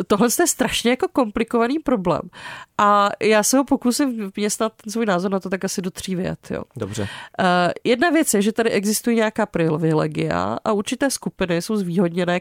Tohle 0.07 0.29
je 0.41 0.47
strašně 0.47 0.91
jako 0.91 1.07
komplikovaný 1.13 1.79
problém 1.79 2.21
a 2.79 3.11
já 3.23 3.43
se 3.43 3.57
ho 3.57 3.65
pokusím 3.65 4.31
vměstnat 4.37 4.73
ten 4.85 4.93
svůj 4.93 5.07
názor 5.07 5.31
na 5.31 5.41
to 5.41 5.51
tak 5.51 5.65
asi 5.65 5.83
do 5.83 5.91
tří 5.91 6.15
vět. 6.15 6.39
Jo. 6.51 6.63
Dobře. 6.77 7.09
Eh, 7.39 7.52
jedna 7.85 8.11
věc 8.11 8.35
je, 8.35 8.43
že 8.43 8.53
tady 8.53 8.71
existují 8.71 9.17
nějaká 9.17 9.47
privilegia 9.47 10.59
a 10.65 10.73
určité 10.73 11.11
skupiny 11.11 11.63
jsou 11.63 11.77
zvýhodněné 11.77 12.41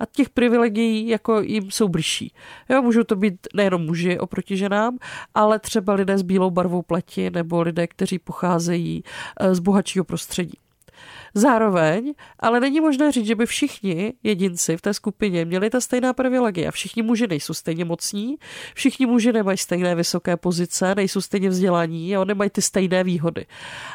a 0.00 0.06
těch 0.12 0.30
privilegií 0.30 1.08
jako 1.08 1.40
jim 1.40 1.70
jsou 1.70 1.88
bližší. 1.88 2.34
Jo, 2.68 2.82
můžou 2.82 3.02
to 3.02 3.16
být 3.16 3.46
nejenom 3.54 3.82
muži 3.82 4.18
oproti 4.18 4.56
ženám, 4.56 4.98
ale 5.34 5.58
třeba 5.58 5.94
lidé 5.94 6.18
s 6.18 6.22
bílou 6.22 6.50
barvou 6.50 6.82
pleti 6.82 7.30
nebo 7.30 7.62
lidé, 7.62 7.86
kteří 7.86 8.18
pocházejí 8.18 9.04
eh, 9.40 9.54
z 9.54 9.58
bohatšího 9.58 10.04
prostředí. 10.04 10.58
Zároveň, 11.34 12.14
ale 12.38 12.60
není 12.60 12.80
možné 12.80 13.12
říct, 13.12 13.26
že 13.26 13.34
by 13.34 13.46
všichni 13.46 14.12
jedinci 14.22 14.76
v 14.76 14.80
té 14.80 14.94
skupině 14.94 15.44
měli 15.44 15.70
ta 15.70 15.80
stejná 15.80 16.12
privilegia. 16.12 16.70
Všichni 16.70 17.02
muži 17.02 17.26
nejsou 17.26 17.54
stejně 17.54 17.84
mocní, 17.84 18.36
všichni 18.74 19.06
muži 19.06 19.32
nemají 19.32 19.58
stejné 19.58 19.94
vysoké 19.94 20.36
pozice, 20.36 20.94
nejsou 20.94 21.20
stejně 21.20 21.48
vzdělaní 21.48 22.16
a 22.16 22.24
nemají 22.24 22.50
ty 22.50 22.62
stejné 22.62 23.04
výhody. 23.04 23.46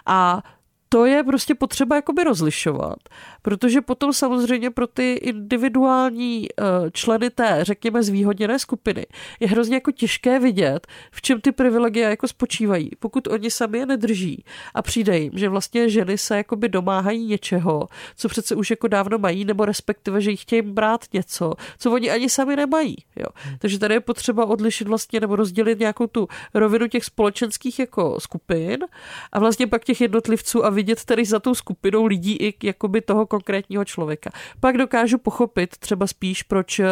A 0.05 0.43
to 0.89 1.05
je 1.05 1.23
prostě 1.23 1.55
potřeba 1.55 1.95
jakoby 1.95 2.23
rozlišovat, 2.23 2.97
protože 3.41 3.81
potom 3.81 4.13
samozřejmě 4.13 4.71
pro 4.71 4.87
ty 4.87 5.13
individuální 5.13 6.47
eh, 6.49 6.63
členy 6.91 7.29
té, 7.29 7.59
řekněme, 7.61 8.03
zvýhodněné 8.03 8.59
skupiny 8.59 9.05
je 9.39 9.47
hrozně 9.47 9.75
jako 9.75 9.91
těžké 9.91 10.39
vidět, 10.39 10.87
v 11.11 11.21
čem 11.21 11.41
ty 11.41 11.51
privilegie 11.51 12.09
jako 12.09 12.27
spočívají. 12.27 12.89
Pokud 12.99 13.27
oni 13.27 13.51
sami 13.51 13.77
je 13.77 13.85
nedrží 13.85 14.43
a 14.73 14.81
přijde 14.81 15.17
jim, 15.19 15.31
že 15.35 15.49
vlastně 15.49 15.89
ženy 15.89 16.17
se 16.17 16.37
jakoby 16.37 16.69
domáhají 16.69 17.25
něčeho, 17.25 17.87
co 18.15 18.29
přece 18.29 18.55
už 18.55 18.69
jako 18.69 18.87
dávno 18.87 19.17
mají, 19.17 19.45
nebo 19.45 19.65
respektive, 19.65 20.21
že 20.21 20.31
jich 20.31 20.41
chtějí 20.41 20.61
brát 20.61 21.05
něco, 21.13 21.53
co 21.77 21.91
oni 21.91 22.09
ani 22.09 22.29
sami 22.29 22.55
nemají. 22.55 22.95
Jo. 23.15 23.25
Hmm. 23.33 23.57
Takže 23.59 23.79
tady 23.79 23.93
je 23.93 23.99
potřeba 23.99 24.45
odlišit 24.45 24.87
vlastně 24.87 25.19
nebo 25.19 25.35
rozdělit 25.35 25.79
nějakou 25.79 26.07
tu 26.07 26.27
rovinu 26.53 26.87
těch 26.87 27.05
společenských 27.05 27.79
jako 27.79 28.19
skupin 28.19 28.77
a 29.31 29.39
vlastně 29.39 29.67
pak 29.67 29.85
těch 29.85 30.01
jednotlivců 30.01 30.65
a 30.65 30.69
vidět 30.77 31.05
tedy 31.05 31.25
za 31.25 31.39
tou 31.39 31.55
skupinou 31.55 32.05
lidí 32.05 32.35
i 32.35 32.53
jakoby 32.63 33.01
toho 33.01 33.25
konkrétního 33.25 33.85
člověka. 33.85 34.29
Pak 34.59 34.77
dokážu 34.77 35.17
pochopit 35.17 35.77
třeba 35.77 36.07
spíš, 36.07 36.43
proč 36.43 36.79
uh, 36.79 36.85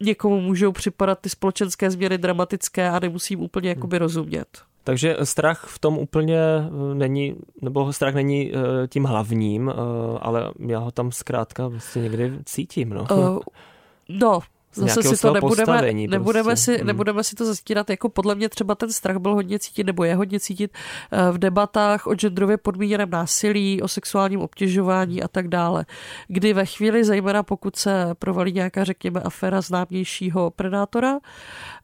někomu 0.00 0.40
můžou 0.40 0.72
připadat 0.72 1.18
ty 1.20 1.28
společenské 1.28 1.90
změny 1.90 2.18
dramatické 2.18 2.90
a 2.90 2.98
nemusím 2.98 3.40
úplně 3.40 3.68
jakoby 3.68 3.98
rozumět. 3.98 4.48
Takže 4.84 5.16
strach 5.22 5.64
v 5.68 5.78
tom 5.78 5.98
úplně 5.98 6.38
eh, 6.38 6.94
není, 6.94 7.36
nebo 7.62 7.92
strach 7.92 8.14
není 8.14 8.52
eh, 8.52 8.88
tím 8.88 9.04
hlavním, 9.04 9.72
ale 10.20 10.52
já 10.66 10.78
ho 10.78 10.90
tam 10.90 11.12
zkrátka 11.12 11.68
vlastně 11.68 12.02
někdy 12.02 12.32
cítím. 12.44 12.88
No. 12.88 13.06
Uh, 13.10 13.38
no, 14.08 14.40
Zase 14.76 15.02
si 15.02 15.22
to 15.22 15.32
nebudeme, 15.32 15.92
nebudeme, 15.92 16.44
prostě. 16.44 16.64
si, 16.64 16.76
hmm. 16.76 16.86
nebudeme 16.86 17.24
si 17.24 17.34
to 17.34 17.44
zastírat, 17.44 17.90
jako 17.90 18.08
podle 18.08 18.34
mě 18.34 18.48
třeba 18.48 18.74
ten 18.74 18.92
strach 18.92 19.16
byl 19.16 19.34
hodně 19.34 19.58
cítit, 19.58 19.84
nebo 19.84 20.04
je 20.04 20.14
hodně 20.14 20.40
cítit 20.40 20.70
eh, 21.12 21.32
v 21.32 21.38
debatách 21.38 22.06
o 22.06 22.14
genderově 22.14 22.56
podmíněném 22.56 23.10
násilí, 23.10 23.82
o 23.82 23.88
sexuálním 23.88 24.40
obtěžování 24.40 25.22
a 25.22 25.28
tak 25.28 25.48
dále. 25.48 25.86
Kdy 26.28 26.52
ve 26.52 26.66
chvíli, 26.66 27.04
zejména 27.04 27.42
pokud 27.42 27.76
se 27.76 28.14
provalí 28.18 28.52
nějaká, 28.52 28.84
řekněme, 28.84 29.20
aféra 29.20 29.60
známějšího 29.60 30.50
predátora, 30.50 31.18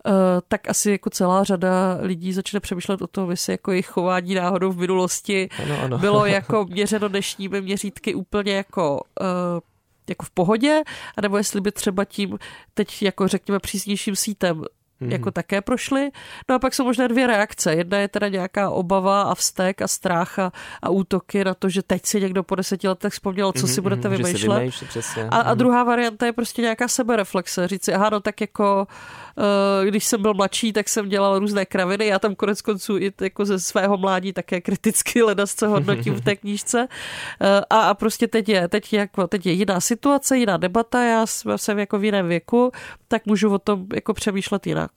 eh, 0.06 0.10
tak 0.48 0.68
asi 0.68 0.90
jako 0.90 1.10
celá 1.10 1.44
řada 1.44 1.98
lidí 2.00 2.32
začne 2.32 2.60
přemýšlet 2.60 3.02
o 3.02 3.06
tom, 3.06 3.30
jestli 3.30 3.52
jako 3.52 3.70
jejich 3.70 3.86
chování 3.86 4.34
náhodou 4.34 4.72
v 4.72 4.78
minulosti 4.78 5.48
ano, 5.62 5.76
ano. 5.82 5.98
bylo 5.98 6.26
jako 6.32 6.64
měřeno 6.64 7.08
dnešními 7.08 7.60
měřítky 7.60 8.14
úplně 8.14 8.52
jako 8.52 9.00
uh, 9.20 9.26
jako 10.08 10.26
v 10.26 10.30
pohodě, 10.30 10.82
anebo 11.16 11.36
jestli 11.36 11.60
by 11.60 11.72
třeba 11.72 12.04
tím 12.04 12.38
teď 12.74 13.02
jako 13.02 13.28
řekněme 13.28 13.58
přísnějším 13.58 14.16
sítem 14.16 14.64
mm-hmm. 15.02 15.12
jako 15.12 15.30
také 15.30 15.60
prošly. 15.60 16.10
No 16.48 16.54
a 16.54 16.58
pak 16.58 16.74
jsou 16.74 16.84
možná 16.84 17.06
dvě 17.06 17.26
reakce. 17.26 17.74
Jedna 17.74 17.98
je 17.98 18.08
teda 18.08 18.28
nějaká 18.28 18.70
obava 18.70 19.22
a 19.22 19.34
vztek 19.34 19.82
a 19.82 19.88
strach 19.88 20.38
a, 20.38 20.52
a 20.82 20.90
útoky 20.90 21.44
na 21.44 21.54
to, 21.54 21.68
že 21.68 21.82
teď 21.82 22.06
si 22.06 22.20
někdo 22.20 22.42
po 22.42 22.54
deseti 22.54 22.88
letech 22.88 23.12
vzpomněl, 23.12 23.52
co 23.52 23.66
mm-hmm, 23.66 23.74
si 23.74 23.80
budete 23.80 24.08
vymýšlet. 24.08 24.58
Vymýšlí, 24.58 24.86
přesně. 24.86 25.24
A, 25.24 25.36
a 25.36 25.48
mhm. 25.48 25.58
druhá 25.58 25.84
varianta 25.84 26.26
je 26.26 26.32
prostě 26.32 26.62
nějaká 26.62 26.88
sebereflexe. 26.88 27.68
Říct 27.68 27.84
si, 27.84 27.94
aha, 27.94 28.10
no 28.10 28.20
tak 28.20 28.40
jako 28.40 28.86
uh, 29.36 29.86
když 29.86 30.04
jsem 30.04 30.22
byl 30.22 30.34
mladší, 30.34 30.72
tak 30.72 30.88
jsem 30.88 31.08
dělal 31.08 31.38
různé 31.38 31.66
kraviny. 31.66 32.06
Já 32.06 32.18
tam 32.18 32.34
konec 32.34 32.62
konců 32.62 32.98
i 32.98 33.12
jako 33.20 33.44
ze 33.44 33.60
svého 33.60 33.96
mládí 33.96 34.32
také 34.32 34.60
kriticky 34.60 35.22
ledas, 35.22 35.54
co 35.54 35.68
hodnotím 35.68 36.14
v 36.14 36.20
té 36.20 36.36
knížce. 36.36 36.78
Uh, 36.80 37.46
a, 37.70 37.80
a 37.80 37.94
prostě 37.94 38.28
teď 38.28 38.48
je, 38.48 38.68
teď, 38.68 38.92
je 38.92 38.98
jako, 38.98 39.26
teď 39.26 39.46
je 39.46 39.52
jiná 39.52 39.80
situace, 39.80 40.38
jiná 40.38 40.56
debata, 40.56 41.02
já 41.02 41.26
jsem 41.56 41.78
jako 41.78 41.98
v 41.98 42.04
jiném 42.04 42.28
věku, 42.28 42.72
tak 43.08 43.26
můžu 43.26 43.54
o 43.54 43.58
tom 43.58 43.86
jako 43.94 44.14
přemýšlet 44.14 44.66
jinak. 44.66 44.90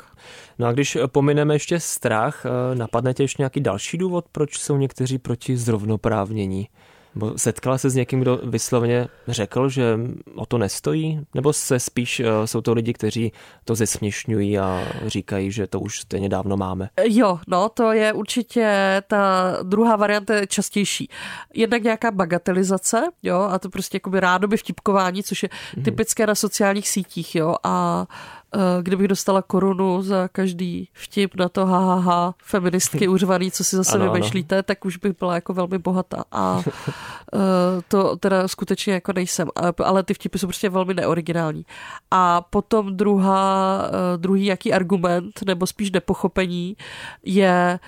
No 0.59 0.67
a 0.67 0.71
když 0.71 0.97
pomineme 1.07 1.55
ještě 1.55 1.79
strach, 1.79 2.45
eh, 2.45 2.75
napadne 2.75 3.13
tě 3.13 3.23
ještě 3.23 3.41
nějaký 3.41 3.59
další 3.59 3.97
důvod, 3.97 4.25
proč 4.31 4.59
jsou 4.59 4.77
někteří 4.77 5.17
proti 5.17 5.57
zrovnoprávnění? 5.57 6.67
Nebo 7.15 7.37
setkala 7.37 7.77
se 7.77 7.89
s 7.89 7.95
někým, 7.95 8.19
kdo 8.19 8.39
vyslovně 8.43 9.07
řekl, 9.27 9.69
že 9.69 9.99
o 10.35 10.45
to 10.45 10.57
nestojí? 10.57 11.19
Nebo 11.33 11.53
se 11.53 11.79
spíš 11.79 12.19
eh, 12.19 12.47
jsou 12.47 12.61
to 12.61 12.73
lidi, 12.73 12.93
kteří 12.93 13.31
to 13.65 13.75
zesměšňují 13.75 14.59
a 14.59 14.87
říkají, 15.05 15.51
že 15.51 15.67
to 15.67 15.79
už 15.79 15.99
stejně 15.99 16.29
dávno 16.29 16.57
máme? 16.57 16.89
Jo, 17.03 17.39
no 17.47 17.69
to 17.69 17.91
je 17.91 18.13
určitě 18.13 19.01
ta 19.07 19.53
druhá 19.63 19.95
varianta 19.95 20.35
je 20.35 20.47
častější. 20.47 21.09
Jednak 21.53 21.83
nějaká 21.83 22.11
bagatelizace, 22.11 23.03
jo, 23.23 23.41
a 23.41 23.59
to 23.59 23.69
prostě 23.69 23.95
jakoby 23.95 24.19
rádoby 24.19 24.57
vtipkování, 24.57 25.23
což 25.23 25.43
je 25.43 25.49
mhm. 25.75 25.85
typické 25.85 26.27
na 26.27 26.35
sociálních 26.35 26.89
sítích, 26.89 27.35
jo, 27.35 27.55
a 27.63 28.05
Eh, 28.44 28.44
kdybych 28.81 29.07
dostala 29.07 29.41
korunu 29.41 30.01
za 30.01 30.27
každý 30.27 30.89
vtip 30.93 31.35
na 31.35 31.49
to 31.49 31.65
ha, 31.65 31.79
ha, 31.79 31.95
ha 31.95 32.35
feministky 32.43 33.07
uřvaný, 33.15 33.51
co 33.51 33.63
si 33.63 33.75
zase 33.75 33.95
ano, 33.95 34.11
vymýšlíte, 34.11 34.55
ano. 34.55 34.63
tak 34.63 34.85
už 34.85 34.97
bych 34.97 35.19
byla 35.19 35.35
jako 35.35 35.53
velmi 35.53 35.77
bohatá. 35.77 36.23
A 36.31 36.61
eh, 37.33 37.39
to 37.87 38.15
teda 38.15 38.47
skutečně 38.47 38.93
jako 38.93 39.13
nejsem. 39.13 39.47
Ale 39.83 40.03
ty 40.03 40.13
vtipy 40.13 40.39
jsou 40.39 40.47
prostě 40.47 40.69
velmi 40.69 40.93
neoriginální. 40.93 41.65
A 42.11 42.41
potom 42.41 42.97
druhá, 42.97 43.81
eh, 43.87 44.17
druhý 44.17 44.45
jaký 44.45 44.73
argument, 44.73 45.39
nebo 45.45 45.67
spíš 45.67 45.91
nepochopení, 45.91 46.77
je 47.23 47.79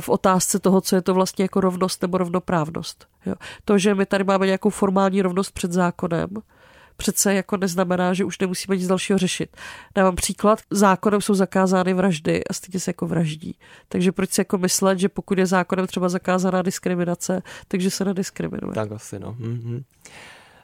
v 0.00 0.08
otázce 0.08 0.58
toho, 0.58 0.80
co 0.80 0.96
je 0.96 1.02
to 1.02 1.14
vlastně 1.14 1.44
jako 1.44 1.60
rovnost 1.60 2.02
nebo 2.02 2.18
rovnoprávnost. 2.18 3.06
Jo. 3.26 3.34
To, 3.64 3.78
že 3.78 3.94
my 3.94 4.06
tady 4.06 4.24
máme 4.24 4.46
nějakou 4.46 4.70
formální 4.70 5.22
rovnost 5.22 5.50
před 5.50 5.72
zákonem, 5.72 6.28
přece 6.96 7.34
jako 7.34 7.56
neznamená, 7.56 8.14
že 8.14 8.24
už 8.24 8.38
nemusíme 8.38 8.76
nic 8.76 8.86
dalšího 8.86 9.18
řešit. 9.18 9.56
Dávám 9.94 10.16
příklad, 10.16 10.58
zákonem 10.70 11.20
jsou 11.20 11.34
zakázány 11.34 11.94
vraždy 11.94 12.44
a 12.44 12.52
stejně 12.52 12.80
se 12.80 12.90
jako 12.90 13.06
vraždí. 13.06 13.58
Takže 13.88 14.12
proč 14.12 14.30
si 14.30 14.40
jako 14.40 14.58
myslet, 14.58 14.98
že 14.98 15.08
pokud 15.08 15.38
je 15.38 15.46
zákonem 15.46 15.86
třeba 15.86 16.08
zakázaná 16.08 16.62
diskriminace, 16.62 17.42
takže 17.68 17.90
se 17.90 18.04
nediskriminuje. 18.04 18.74
Tak 18.74 18.92
asi, 18.92 19.18
no. 19.18 19.32
Mm-hmm. 19.32 19.82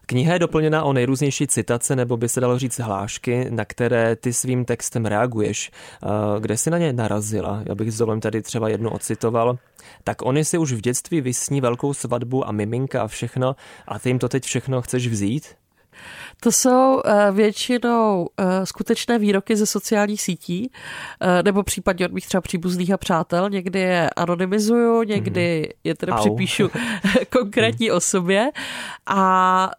Kniha 0.07 0.33
je 0.33 0.39
doplněna 0.39 0.83
o 0.83 0.93
nejrůznější 0.93 1.47
citace, 1.47 1.97
nebo 1.97 2.17
by 2.17 2.29
se 2.29 2.41
dalo 2.41 2.59
říct 2.59 2.79
hlášky, 2.79 3.51
na 3.51 3.65
které 3.65 4.17
ty 4.17 4.33
svým 4.33 4.65
textem 4.65 5.07
reaguješ. 5.07 5.71
Kde 6.41 6.57
jsi 6.57 6.71
na 6.71 6.79
ně 6.79 6.93
narazila? 6.93 7.63
Já 7.67 7.75
bych 7.75 7.93
s 7.93 7.99
dovolem 7.99 8.21
tady 8.21 8.43
třeba 8.43 8.69
jednu 8.69 8.91
ocitoval. 8.91 9.59
Tak 10.05 10.23
oni 10.23 10.45
si 10.45 10.59
už 10.59 10.73
v 10.73 10.81
dětství 10.81 11.21
vysní 11.21 11.61
velkou 11.61 11.95
svatbu 11.95 12.49
a 12.49 12.53
miminka 12.53 13.03
a 13.03 13.07
všechno 13.07 13.57
a 13.89 13.99
ty 13.99 14.11
jim 14.11 14.19
to 14.19 14.29
teď 14.29 14.45
všechno 14.45 14.83
chceš 14.83 15.07
vzít? 15.07 15.47
To 16.41 16.53
jsou 16.53 16.95
uh, 16.95 17.03
většinou 17.37 18.21
uh, 18.41 18.47
skutečné 18.65 19.19
výroky 19.19 19.57
ze 19.57 19.67
sociálních 19.67 20.23
sítí, 20.23 20.71
uh, 20.71 21.29
nebo 21.45 21.63
případně 21.63 22.07
od 22.07 22.13
mých 22.13 22.27
třeba 22.27 22.41
příbuzných 22.41 22.93
a 22.93 22.97
přátel. 22.97 23.51
Někdy 23.51 23.79
je 23.79 24.11
anonymizuju, 24.11 25.03
někdy 25.03 25.59
mm. 25.61 25.81
je 25.85 25.95
teda 25.95 26.17
Au. 26.17 26.21
připíšu 26.21 26.71
konkrétní 27.31 27.91
mm. 27.91 27.97
osobě 27.97 28.51
a 29.07 29.71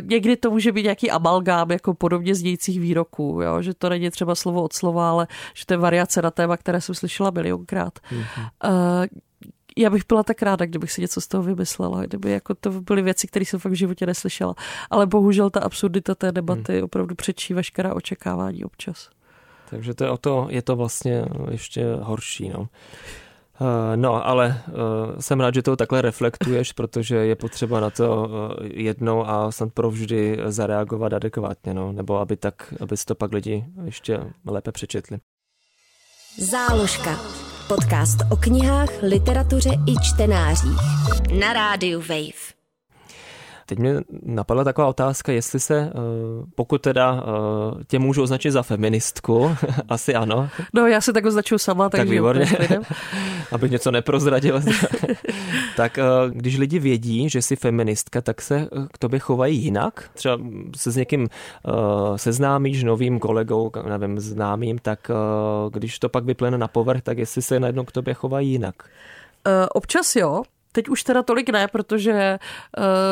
někdy 0.00 0.36
to 0.36 0.50
může 0.50 0.72
být 0.72 0.82
nějaký 0.82 1.10
amalgám, 1.10 1.70
jako 1.70 1.94
podobně 1.94 2.34
znějících 2.34 2.80
výroků, 2.80 3.40
jo? 3.42 3.62
že 3.62 3.74
to 3.74 3.88
není 3.88 4.10
třeba 4.10 4.34
slovo 4.34 4.62
od 4.62 4.72
slova, 4.72 5.10
ale 5.10 5.26
že 5.54 5.66
to 5.66 5.74
je 5.74 5.78
variace 5.78 6.22
na 6.22 6.30
téma, 6.30 6.56
které 6.56 6.80
jsem 6.80 6.94
slyšela 6.94 7.30
milionkrát. 7.30 7.98
Já 9.78 9.90
bych 9.90 10.02
byla 10.08 10.22
tak 10.22 10.42
ráda, 10.42 10.66
kdybych 10.66 10.92
si 10.92 11.00
něco 11.00 11.20
z 11.20 11.26
toho 11.26 11.42
vymyslela, 11.42 12.06
kdyby 12.06 12.30
jako 12.30 12.54
to 12.54 12.70
byly 12.70 13.02
věci, 13.02 13.26
které 13.26 13.44
jsem 13.44 13.60
fakt 13.60 13.72
v 13.72 13.76
životě 13.76 14.06
neslyšela. 14.06 14.54
Ale 14.90 15.06
bohužel 15.06 15.50
ta 15.50 15.60
absurdita 15.60 16.14
té 16.14 16.32
debaty 16.32 16.74
hmm. 16.74 16.84
opravdu 16.84 17.14
přečí 17.14 17.54
veškerá 17.54 17.94
očekávání 17.94 18.64
občas. 18.64 19.10
Takže 19.70 19.94
to 19.94 20.04
je, 20.04 20.10
o 20.10 20.16
to, 20.16 20.46
je 20.50 20.62
to 20.62 20.76
vlastně 20.76 21.24
ještě 21.50 21.84
horší. 22.00 22.48
No. 22.48 22.68
Uh, 23.60 23.96
no, 23.96 24.26
ale 24.26 24.62
uh, 24.68 24.74
jsem 25.20 25.40
rád, 25.40 25.54
že 25.54 25.62
to 25.62 25.76
takhle 25.76 26.02
reflektuješ, 26.02 26.72
protože 26.72 27.16
je 27.16 27.36
potřeba 27.36 27.80
na 27.80 27.90
to 27.90 28.28
uh, 28.28 28.66
jednou 28.72 29.26
a 29.26 29.52
snad 29.52 29.72
provždy 29.72 30.38
zareagovat 30.46 31.12
adekvátně, 31.12 31.74
no, 31.74 31.92
nebo 31.92 32.18
aby 32.18 32.36
tak, 32.36 32.74
aby 32.80 32.96
to 33.04 33.14
pak 33.14 33.32
lidi 33.32 33.64
ještě 33.84 34.20
lépe 34.46 34.72
přečetli. 34.72 35.18
Záložka. 36.38 37.45
Podcast 37.68 38.18
o 38.30 38.36
knihách, 38.36 38.88
literatuře 39.02 39.70
i 39.86 39.94
čtenářích. 40.02 40.80
Na 41.40 41.52
rádiu 41.52 42.00
Wave. 42.00 42.55
Teď 43.66 43.78
mě 43.78 43.94
napadla 44.22 44.64
taková 44.64 44.86
otázka, 44.86 45.32
jestli 45.32 45.60
se, 45.60 45.78
eh, 45.78 45.92
pokud 46.54 46.82
teda 46.82 47.22
eh, 47.22 47.84
tě 47.86 47.98
můžu 47.98 48.22
označit 48.22 48.50
za 48.50 48.62
feministku, 48.62 49.56
asi 49.88 50.14
ano. 50.14 50.48
No 50.74 50.86
já 50.86 51.00
se 51.00 51.12
tak 51.12 51.26
označuju 51.26 51.58
sama, 51.58 51.88
tak 51.88 52.08
výborně. 52.08 52.46
Abych 53.52 53.70
něco 53.70 53.90
neprozradil. 53.90 54.60
tak 55.76 55.98
eh, 55.98 56.02
když 56.28 56.58
lidi 56.58 56.78
vědí, 56.78 57.30
že 57.30 57.42
jsi 57.42 57.56
feministka, 57.56 58.20
tak 58.20 58.42
se 58.42 58.68
k 58.92 58.98
tobě 58.98 59.18
chovají 59.18 59.58
jinak? 59.58 60.10
Třeba 60.14 60.38
se 60.76 60.90
s 60.90 60.96
někým 60.96 61.28
seznámíš, 62.16 62.84
novým 62.84 63.18
kolegou, 63.18 63.72
nevím, 63.88 64.20
známým, 64.20 64.78
tak 64.78 65.10
když 65.70 65.98
to 65.98 66.08
pak 66.08 66.24
vyplene 66.24 66.58
na 66.58 66.68
povrch, 66.68 67.02
tak 67.02 67.18
jestli 67.18 67.42
se 67.42 67.60
najednou 67.60 67.84
k 67.84 67.92
tobě 67.92 68.14
chovají 68.14 68.50
jinak? 68.50 68.74
Občas 69.74 70.16
jo, 70.16 70.42
Teď 70.76 70.88
už 70.88 71.02
teda 71.02 71.22
tolik 71.22 71.48
ne, 71.48 71.68
protože 71.68 72.38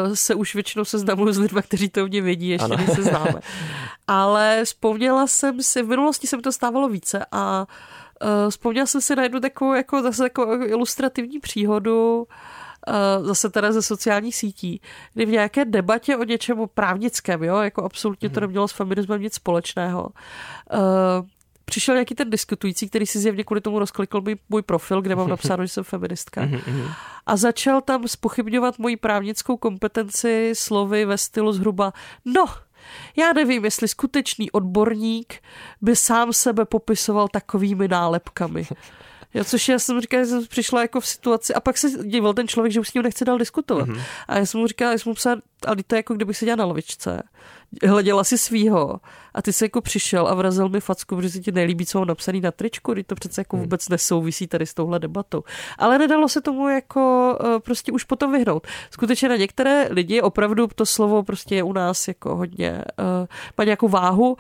uh, 0.07 0.15
se 0.15 0.35
už 0.35 0.55
většinou 0.55 0.85
seznamuju 0.85 1.33
s 1.33 1.39
lidmi, 1.39 1.63
kteří 1.63 1.89
to 1.89 2.07
mě 2.07 2.21
vědí, 2.21 2.49
ještě 2.49 2.75
ano. 2.75 2.95
se 2.95 3.03
známe. 3.03 3.41
Ale 4.09 4.61
vzpomněla 4.65 5.27
jsem 5.27 5.63
si, 5.63 5.83
v 5.83 5.89
minulosti 5.89 6.27
se 6.27 6.37
mi 6.37 6.43
to 6.43 6.53
stávalo 6.53 6.89
více 6.89 7.27
a 7.33 7.67
uh, 8.23 8.51
vzpomněla 8.51 8.87
jsem 8.87 9.01
si 9.01 9.17
na 9.17 9.23
jednu 9.23 9.41
takovou, 9.41 9.73
jako, 9.73 10.03
zase 10.03 10.23
takovou 10.23 10.67
ilustrativní 10.67 11.41
příhodu, 11.41 12.27
Uh, 13.19 13.27
zase 13.27 13.51
teda 13.51 13.73
ze 13.73 13.83
sociálních 13.83 14.37
sítí, 14.37 14.81
kdy 15.15 15.27
v 15.27 15.29
nějaké 15.29 15.65
debatě 15.65 16.17
o 16.17 16.25
něčemu 16.25 16.67
právnickém, 16.67 17.43
jo, 17.43 17.57
jako 17.57 17.85
absolutně 17.85 18.29
to 18.29 18.41
mhm. 18.41 18.49
nemělo 18.49 18.69
s 18.69 18.73
feminismem 18.73 19.21
nic 19.21 19.35
společného, 19.35 20.09
uh, 20.73 21.27
přišel 21.65 21.95
nějaký 21.95 22.15
ten 22.15 22.31
diskutující, 22.31 22.89
který 22.89 23.07
si 23.07 23.19
zjevně 23.19 23.45
kvůli 23.45 23.61
tomu 23.61 23.79
rozklikl 23.79 24.21
můj, 24.21 24.37
můj 24.49 24.63
profil, 24.63 25.03
kde 25.03 25.17
mám 25.17 25.29
napsáno, 25.35 25.65
že 25.65 25.69
jsem 25.69 25.85
feministka. 25.85 26.41
Mhm, 26.41 26.61
mhm. 26.67 26.89
a 27.27 27.37
začal 27.37 27.81
tam 27.81 28.09
spochybňovat 28.09 28.79
moji 28.79 28.97
právnickou 28.97 29.57
kompetenci 29.57 30.53
slovy 30.55 31.05
ve 31.05 31.19
stylu 31.19 31.53
zhruba, 31.53 31.93
no, 32.25 32.47
já 33.17 33.33
nevím, 33.33 33.65
jestli 33.65 33.89
skutečný 33.89 34.51
odborník 34.51 35.35
by 35.81 35.97
sám 35.97 36.33
sebe 36.33 36.65
popisoval 36.65 37.29
takovými 37.29 37.89
nálepkami. 37.89 38.67
Jo, 39.35 39.45
což 39.45 39.69
já 39.69 39.79
jsem 39.79 40.01
říkala, 40.01 40.25
že 40.25 40.31
jsem 40.31 40.47
přišla 40.47 40.83
jako 40.83 41.01
v 41.01 41.07
situaci 41.07 41.55
a 41.55 41.61
pak 41.61 41.79
se 41.79 41.91
divil 41.91 42.35
ten 42.35 42.49
člověk, 42.49 42.73
že 42.73 42.81
už 42.81 42.89
s 42.89 42.95
ním 42.95 43.03
nechce 43.03 43.25
dál 43.25 43.39
diskutovat. 43.39 43.89
Mm-hmm. 43.89 44.03
A 44.29 44.39
já 44.39 44.47
jsem 44.47 44.61
mu 44.61 44.67
říkala, 44.67 44.93
já 44.93 44.99
jsem 44.99 45.11
mu 45.11 45.15
psala, 45.15 45.37
ale 45.67 45.77
to 45.87 45.95
je 45.95 45.99
jako 45.99 46.15
kdybych 46.15 46.37
seděla 46.37 46.57
na 46.57 46.65
lovičce, 46.65 47.23
hleděla 47.87 48.25
si 48.25 48.39
svýho 48.39 49.01
a 49.35 49.43
ty 49.43 49.53
se 49.53 49.65
jako 49.65 49.81
přišel 49.81 50.27
a 50.27 50.35
vrazil 50.35 50.69
mi 50.69 50.81
facku, 50.81 51.17
protože 51.17 51.31
se 51.31 51.41
ti 51.41 51.53
nelíbí, 51.53 51.87
co 51.87 51.99
mám 51.99 52.09
napsaný 52.09 52.41
na 52.41 52.51
tričku, 52.51 52.93
když 52.93 53.05
to 53.07 53.15
přece 53.15 53.41
jako 53.41 53.57
mhm. 53.57 53.63
vůbec 53.65 53.89
nesouvisí 53.89 54.47
tady 54.47 54.67
s 54.67 54.75
touhle 54.75 54.99
debatou. 54.99 55.45
Ale 55.79 55.99
nedalo 55.99 56.29
se 56.29 56.41
tomu 56.41 56.69
jako 56.69 57.37
eh, 57.41 57.61
prostě 57.61 57.93
už 57.93 58.05
potom 58.05 58.33
vyhnout. 58.33 58.67
Skutečně 58.91 59.29
na 59.29 59.37
některé 59.37 59.89
lidi 59.91 60.23
opravdu 60.23 60.69
to 60.75 60.87
slovo 60.87 61.23
prostě 61.23 61.55
je 61.55 61.63
u 61.63 61.73
nás 61.73 62.09
jako 62.09 62.37
hodně, 62.37 62.85
uh, 62.99 63.27
má 63.59 63.65
nějakou 63.65 63.89
váhu, 63.89 64.37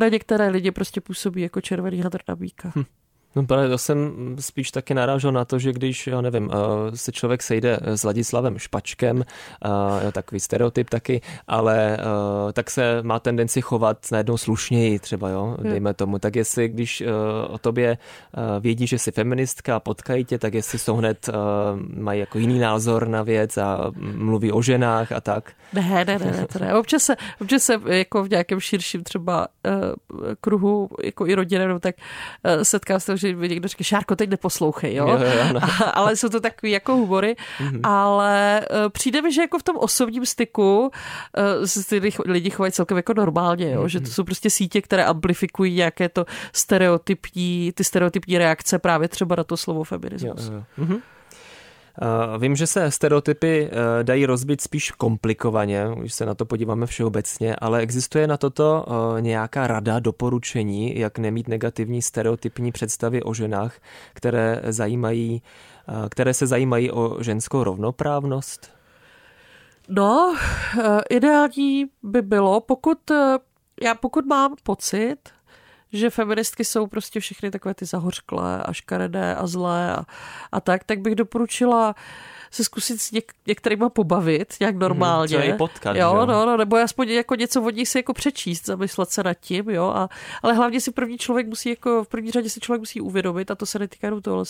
na 0.00 0.08
některé 0.08 0.48
lidi 0.48 0.70
prostě 0.70 1.00
působí 1.00 1.42
jako 1.42 1.60
červený 1.60 2.00
hadr 2.00 2.18
na 2.28 2.36
bíka. 2.36 2.72
Hm. 2.76 2.84
No 3.36 3.46
právě 3.46 3.68
to 3.68 3.78
jsem 3.78 4.12
spíš 4.40 4.70
taky 4.70 4.94
narážel 4.94 5.32
na 5.32 5.44
to, 5.44 5.58
že 5.58 5.72
když, 5.72 6.06
já 6.06 6.20
nevím, 6.20 6.50
eh, 6.52 6.96
se 6.96 7.12
člověk 7.12 7.42
sejde 7.42 7.78
s 7.82 8.04
Ladislavem 8.04 8.58
Špačkem, 8.58 9.24
eh, 10.04 10.12
takový 10.12 10.40
stereotyp 10.40 10.90
taky, 10.90 11.20
ale 11.48 11.98
eh, 12.00 12.52
tak 12.52 12.70
se 12.70 13.02
má 13.02 13.18
tendenci 13.18 13.60
chovat 13.60 13.98
najednou 14.12 14.36
slušněji 14.36 14.98
třeba, 14.98 15.28
jo, 15.28 15.56
dejme 15.62 15.94
tomu. 15.94 16.18
Tak 16.18 16.36
jestli, 16.36 16.68
když 16.68 17.02
o 17.48 17.58
tobě 17.58 17.98
vědí, 18.60 18.86
že 18.86 18.98
jsi 18.98 19.12
feministka 19.12 19.76
a 19.76 19.80
potkají 19.80 20.24
tě, 20.24 20.38
tak 20.38 20.54
jestli 20.54 20.78
jsou 20.78 20.96
hned, 20.96 21.28
mají 21.96 22.20
jako 22.20 22.38
jiný 22.38 22.58
názor 22.58 23.08
na 23.08 23.22
věc 23.22 23.58
a 23.58 23.90
mluví 24.00 24.52
o 24.52 24.62
ženách 24.62 25.12
a 25.12 25.20
tak. 25.20 25.52
Ne, 25.72 26.04
ne, 26.04 26.18
ne, 26.18 26.18
ne, 26.18 26.46
to 26.52 26.58
ne. 26.58 26.74
Občas 26.74 27.02
se, 27.02 27.16
občas 27.40 27.62
se 27.62 27.80
jako 27.86 28.24
v 28.24 28.30
nějakém 28.30 28.60
širším 28.60 29.02
třeba 29.02 29.48
kruhu, 30.40 30.88
jako 31.02 31.26
i 31.26 31.34
rodině, 31.34 31.68
no, 31.68 31.80
tak 31.80 31.94
setkám 32.62 33.00
se 33.00 33.12
že 33.20 33.32
někdo 33.32 33.68
říká, 33.68 33.84
Šárko, 33.84 34.16
teď 34.16 34.30
neposlouchej, 34.30 34.94
jo? 34.94 35.08
jo, 35.08 35.18
jo 35.18 35.52
no. 35.52 35.60
ale 35.94 36.16
jsou 36.16 36.28
to 36.28 36.40
takový 36.40 36.72
jako 36.72 36.96
humory, 36.96 37.36
mm-hmm. 37.58 37.80
ale 37.82 38.66
uh, 38.70 38.88
přijde 38.88 39.22
mi, 39.22 39.32
že 39.32 39.40
jako 39.40 39.58
v 39.58 39.62
tom 39.62 39.76
osobním 39.76 40.26
styku 40.26 40.80
uh, 40.80 41.64
se 41.64 42.00
ty 42.00 42.12
lidi 42.26 42.50
chovají 42.50 42.72
celkem 42.72 42.96
jako 42.96 43.14
normálně, 43.14 43.70
jo? 43.70 43.82
Mm-hmm. 43.82 43.86
že 43.86 44.00
to 44.00 44.10
jsou 44.10 44.24
prostě 44.24 44.50
sítě, 44.50 44.82
které 44.82 45.04
amplifikují 45.04 45.74
nějaké 45.74 46.08
to 46.08 46.26
stereotypní, 46.52 47.72
ty 47.74 47.84
stereotypní 47.84 48.38
reakce 48.38 48.78
právě 48.78 49.08
třeba 49.08 49.36
na 49.36 49.44
to 49.44 49.56
slovo 49.56 49.84
feminismus. 49.84 50.48
Jo, 50.48 50.54
jo. 50.54 50.64
Mm-hmm. 50.78 51.00
Eh, 52.02 52.38
vím, 52.38 52.56
že 52.56 52.66
se 52.66 52.90
stereotypy 52.90 53.70
eh, 53.72 54.04
dají 54.04 54.26
rozbit 54.26 54.60
spíš 54.60 54.90
komplikovaně, 54.90 55.88
už 55.88 56.12
se 56.12 56.26
na 56.26 56.34
to 56.34 56.44
podíváme 56.44 56.86
všeobecně, 56.86 57.56
ale 57.56 57.80
existuje 57.80 58.26
na 58.26 58.36
toto 58.36 58.86
eh, 58.88 59.22
nějaká 59.22 59.66
rada, 59.66 59.98
doporučení, 59.98 60.98
jak 60.98 61.18
nemít 61.18 61.48
negativní 61.48 62.02
stereotypní 62.02 62.72
představy 62.72 63.22
o 63.22 63.34
ženách, 63.34 63.74
které, 64.14 64.60
zajímají, 64.64 65.42
které 66.08 66.34
se 66.34 66.46
zajímají 66.46 66.90
o 66.90 67.22
ženskou 67.22 67.64
rovnoprávnost? 67.64 68.70
No, 69.88 70.36
ideální 71.10 71.86
by 72.02 72.22
bylo, 72.22 72.60
pokud 72.60 72.98
já 73.82 73.94
pokud 73.94 74.26
mám 74.26 74.54
pocit, 74.62 75.16
že 75.92 76.10
feministky 76.10 76.64
jsou 76.64 76.86
prostě 76.86 77.20
všechny 77.20 77.50
takové 77.50 77.74
ty 77.74 77.84
zahořklé 77.84 78.62
a 78.62 78.72
škaredé 78.72 79.34
a 79.34 79.46
zlé 79.46 79.92
a, 79.92 80.04
a 80.52 80.60
tak, 80.60 80.84
tak 80.84 81.00
bych 81.00 81.14
doporučila 81.14 81.94
se 82.50 82.64
zkusit 82.64 83.00
s 83.00 83.12
něk- 83.12 83.32
některýma 83.46 83.88
pobavit 83.88 84.54
nějak 84.60 84.74
mhm, 84.74 84.80
normálně. 84.80 85.38
Hmm, 85.38 85.56
potkat, 85.56 85.96
jo, 85.96 86.16
jo, 86.16 86.26
no, 86.26 86.46
no, 86.46 86.56
nebo 86.56 86.76
aspoň 86.76 87.08
jako 87.08 87.34
něco 87.34 87.62
od 87.62 87.74
nich 87.74 87.88
si 87.88 87.98
jako 87.98 88.12
přečíst, 88.12 88.66
zamyslet 88.66 89.10
se 89.10 89.22
nad 89.22 89.34
tím, 89.34 89.70
jo, 89.70 89.84
a, 89.84 90.08
ale 90.42 90.54
hlavně 90.54 90.80
si 90.80 90.90
první 90.90 91.18
člověk 91.18 91.46
musí 91.46 91.68
jako, 91.68 92.04
v 92.04 92.08
první 92.08 92.30
řadě 92.30 92.50
si 92.50 92.60
člověk 92.60 92.80
musí 92.80 93.00
uvědomit, 93.00 93.50
a 93.50 93.54
to 93.54 93.66
se 93.66 93.78
netýká 93.78 94.06
jenom 94.06 94.22
tohle, 94.22 94.44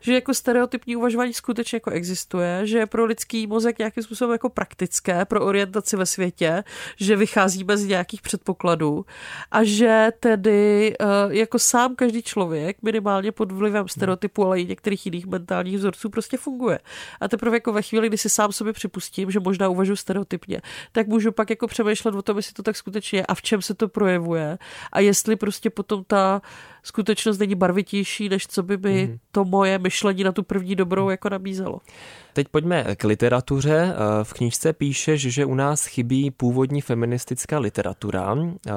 že 0.00 0.14
jako 0.14 0.34
stereotypní 0.34 0.96
uvažování 0.96 1.34
skutečně 1.34 1.76
jako 1.76 1.90
existuje, 1.90 2.60
že 2.66 2.78
je 2.78 2.86
pro 2.86 3.04
lidský 3.04 3.46
mozek 3.46 3.78
nějakým 3.78 4.02
způsobem 4.02 4.32
jako 4.32 4.48
praktické 4.48 5.24
pro 5.24 5.44
orientaci 5.44 5.96
ve 5.96 6.06
světě, 6.06 6.64
že 6.96 7.16
vycházíme 7.16 7.76
z 7.76 7.84
nějakých 7.84 8.22
předpokladů 8.22 9.04
a 9.50 9.64
že 9.64 10.08
tedy 10.20 10.94
eh, 11.00 11.04
jako 11.28 11.58
sám 11.58 11.96
každý 11.96 12.22
člověk 12.22 12.76
minimálně 12.82 13.32
pod 13.32 13.52
vlivem 13.52 13.88
stereotypu, 13.88 14.44
ale 14.44 14.60
i 14.60 14.66
některých 14.66 15.06
jiných 15.06 15.26
mentálních 15.26 15.76
vzorců 15.76 16.10
prostě 16.10 16.36
funguje. 16.36 16.78
A 17.20 17.28
teprve 17.38 17.56
jako 17.56 17.72
ve 17.72 17.82
chvíli, 17.82 18.08
kdy 18.08 18.18
si 18.18 18.28
sám 18.28 18.52
sobě 18.52 18.72
připustím, 18.72 19.30
že 19.30 19.40
možná 19.40 19.68
uvažuji 19.68 19.96
stereotypně, 19.96 20.60
tak 20.92 21.06
můžu 21.06 21.32
pak 21.32 21.50
jako 21.50 21.66
přemýšlet 21.66 22.14
o 22.14 22.22
tom, 22.22 22.36
jestli 22.36 22.52
to 22.52 22.62
tak 22.62 22.76
skutečně 22.76 23.18
je 23.18 23.26
a 23.26 23.34
v 23.34 23.42
čem 23.42 23.62
se 23.62 23.74
to 23.74 23.88
projevuje 23.88 24.58
a 24.92 25.00
jestli 25.00 25.36
prostě 25.36 25.70
potom 25.70 26.04
ta 26.04 26.42
skutečnost 26.82 27.38
není 27.38 27.54
barvitější, 27.54 28.28
než 28.28 28.46
co 28.46 28.62
by 28.62 28.76
mi 28.76 29.06
mm. 29.06 29.18
to 29.32 29.44
moje 29.44 29.78
myšlení 29.78 30.24
na 30.24 30.32
tu 30.32 30.42
první 30.42 30.76
dobrou 30.76 31.02
mhm. 31.02 31.10
jako 31.10 31.28
nabízelo. 31.28 31.80
Teď 32.32 32.48
pojďme 32.48 32.96
k 32.96 33.04
literatuře. 33.04 33.94
Eh, 33.94 34.24
v 34.24 34.32
knižce 34.32 34.72
píšeš, 34.72 35.20
že 35.20 35.44
u 35.44 35.54
nás 35.54 35.86
chybí 35.86 36.30
původní 36.30 36.80
feministická 36.80 37.58
literatura, 37.58 38.36
eh, 38.66 38.72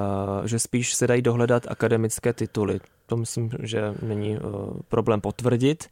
že 0.46 0.60
spíš 0.60 0.94
se 0.94 1.08
dají 1.08 1.22
dohledat 1.22 1.68
akademické 1.70 2.34
tituly. 2.34 2.80
To 3.06 3.18
myslím, 3.18 3.50
že 3.64 3.94
není 4.02 4.36
eh, 4.36 4.40
problém 4.88 5.22
potvrdit. 5.22 5.90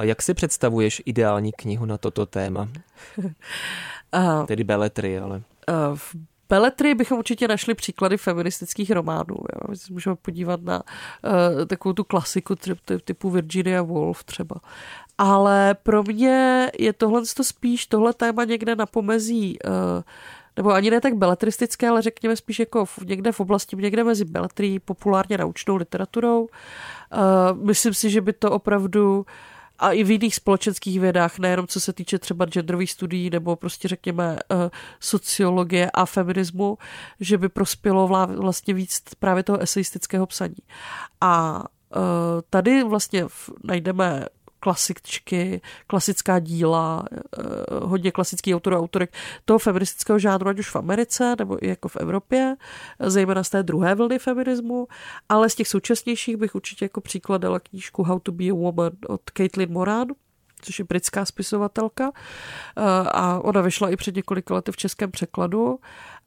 Jak 0.00 0.22
si 0.22 0.34
představuješ 0.34 1.02
ideální 1.06 1.52
knihu 1.52 1.86
na 1.86 1.98
toto 1.98 2.26
téma? 2.26 2.68
Tedy 4.46 4.64
beletry, 4.64 5.18
ale... 5.18 5.42
V 5.94 6.16
Beletry 6.50 6.94
bychom 6.94 7.18
určitě 7.18 7.48
našli 7.48 7.74
příklady 7.74 8.16
feministických 8.16 8.90
románů. 8.90 9.26
Jo. 9.28 9.60
My 9.68 9.76
se 9.76 9.92
můžeme 9.92 10.16
podívat 10.16 10.62
na 10.62 10.82
uh, 10.82 11.66
takovou 11.66 11.92
tu 11.92 12.04
klasiku 12.04 12.54
typu 13.04 13.30
Virginia 13.30 13.82
Woolf 13.82 14.24
třeba. 14.24 14.56
Ale 15.18 15.74
pro 15.82 16.02
mě 16.02 16.70
je 16.78 16.92
tohle 16.92 17.22
spíš 17.42 17.86
tohle 17.86 18.12
téma 18.12 18.44
někde 18.44 18.76
na 18.76 18.86
pomezí 18.86 19.58
uh, 19.64 19.72
nebo 20.56 20.72
ani 20.72 20.90
ne 20.90 21.00
tak 21.00 21.14
beletristické, 21.14 21.88
ale 21.88 22.02
řekněme 22.02 22.36
spíš 22.36 22.58
jako 22.58 22.84
v, 22.84 22.98
někde 23.06 23.32
v 23.32 23.40
oblasti, 23.40 23.76
někde 23.76 24.04
mezi 24.04 24.24
beletrí, 24.24 24.78
populárně 24.78 25.38
naučnou 25.38 25.76
literaturou. 25.76 26.40
Uh, 26.42 26.48
myslím 27.66 27.94
si, 27.94 28.10
že 28.10 28.20
by 28.20 28.32
to 28.32 28.50
opravdu 28.50 29.26
a 29.80 29.92
i 29.92 30.04
v 30.04 30.10
jiných 30.10 30.34
společenských 30.34 31.00
vědách, 31.00 31.38
nejenom 31.38 31.66
co 31.66 31.80
se 31.80 31.92
týče 31.92 32.18
třeba 32.18 32.44
genderových 32.44 32.90
studií 32.90 33.30
nebo 33.30 33.56
prostě 33.56 33.88
řekněme 33.88 34.36
eh, 34.38 34.70
sociologie 35.00 35.90
a 35.90 36.06
feminismu, 36.06 36.78
že 37.20 37.38
by 37.38 37.48
prospělo 37.48 38.26
vlastně 38.26 38.74
víc 38.74 39.02
právě 39.18 39.42
toho 39.42 39.58
eseistického 39.58 40.26
psaní. 40.26 40.62
A 41.20 41.64
eh, 41.94 41.98
tady 42.50 42.84
vlastně 42.84 43.24
najdeme 43.64 44.26
klasičky, 44.60 45.60
klasická 45.86 46.38
díla, 46.38 47.04
eh, 47.12 47.42
hodně 47.82 48.12
klasických 48.12 48.54
autorů 48.56 48.76
a 48.76 48.78
autorek 48.78 49.14
toho 49.44 49.58
feministického 49.58 50.18
žánru, 50.18 50.48
ať 50.48 50.58
už 50.58 50.70
v 50.70 50.76
Americe 50.76 51.34
nebo 51.38 51.64
i 51.64 51.68
jako 51.68 51.88
v 51.88 51.96
Evropě, 51.96 52.56
zejména 53.00 53.44
z 53.44 53.50
té 53.50 53.62
druhé 53.62 53.94
vlny 53.94 54.18
feminismu, 54.18 54.88
ale 55.28 55.50
z 55.50 55.54
těch 55.54 55.68
současnějších 55.68 56.36
bych 56.36 56.54
určitě 56.54 56.84
jako 56.84 57.00
příklad 57.00 57.38
dala 57.38 57.60
knížku 57.60 58.02
How 58.02 58.18
to 58.18 58.32
be 58.32 58.44
a 58.44 58.54
Woman 58.54 58.92
od 59.08 59.20
Caitlin 59.36 59.72
Moran, 59.72 60.06
což 60.62 60.78
je 60.78 60.84
britská 60.84 61.24
spisovatelka 61.24 62.12
eh, 62.12 62.82
a 63.12 63.40
ona 63.40 63.60
vyšla 63.60 63.90
i 63.90 63.96
před 63.96 64.16
několika 64.16 64.54
lety 64.54 64.72
v 64.72 64.76
českém 64.76 65.10
překladu. 65.10 65.78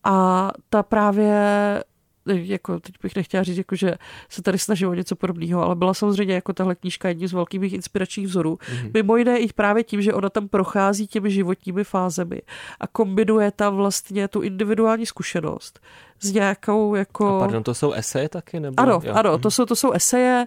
A 0.03 0.49
ta 0.69 0.83
právě 0.83 1.83
jako 2.25 2.79
teď 2.79 2.95
bych 3.03 3.15
nechtěla 3.15 3.43
říct, 3.43 3.57
jako, 3.57 3.75
že 3.75 3.95
se 4.29 4.41
tady 4.41 4.59
snažím 4.59 4.89
o 4.89 4.93
něco 4.93 5.15
podobného, 5.15 5.63
ale 5.63 5.75
byla 5.75 5.93
samozřejmě 5.93 6.33
jako 6.33 6.53
tahle 6.53 6.75
knížka 6.75 7.07
jedním 7.07 7.27
z 7.27 7.33
velkých 7.33 7.59
mých 7.59 7.73
inspiračních 7.73 8.27
vzorů. 8.27 8.55
Mm-hmm. 8.55 8.91
Mimo 8.93 9.17
jiné 9.17 9.39
i 9.39 9.53
právě 9.53 9.83
tím, 9.83 10.01
že 10.01 10.13
ona 10.13 10.29
tam 10.29 10.47
prochází 10.47 11.07
těmi 11.07 11.31
životními 11.31 11.83
fázemi 11.83 12.41
a 12.79 12.87
kombinuje 12.87 13.51
tam 13.51 13.75
vlastně 13.75 14.27
tu 14.27 14.41
individuální 14.41 15.05
zkušenost 15.05 15.79
s 16.23 16.31
nějakou 16.31 16.95
jako... 16.95 17.27
A 17.27 17.39
pardon, 17.39 17.63
to 17.63 17.73
jsou 17.73 17.91
eseje 17.91 18.29
taky? 18.29 18.59
Nebo... 18.59 18.79
Ano, 18.79 19.01
jo. 19.03 19.13
ano, 19.13 19.37
to 19.37 19.47
mhm. 19.47 19.51
jsou, 19.51 19.65
to 19.65 19.75
jsou 19.75 19.91
eseje, 19.91 20.45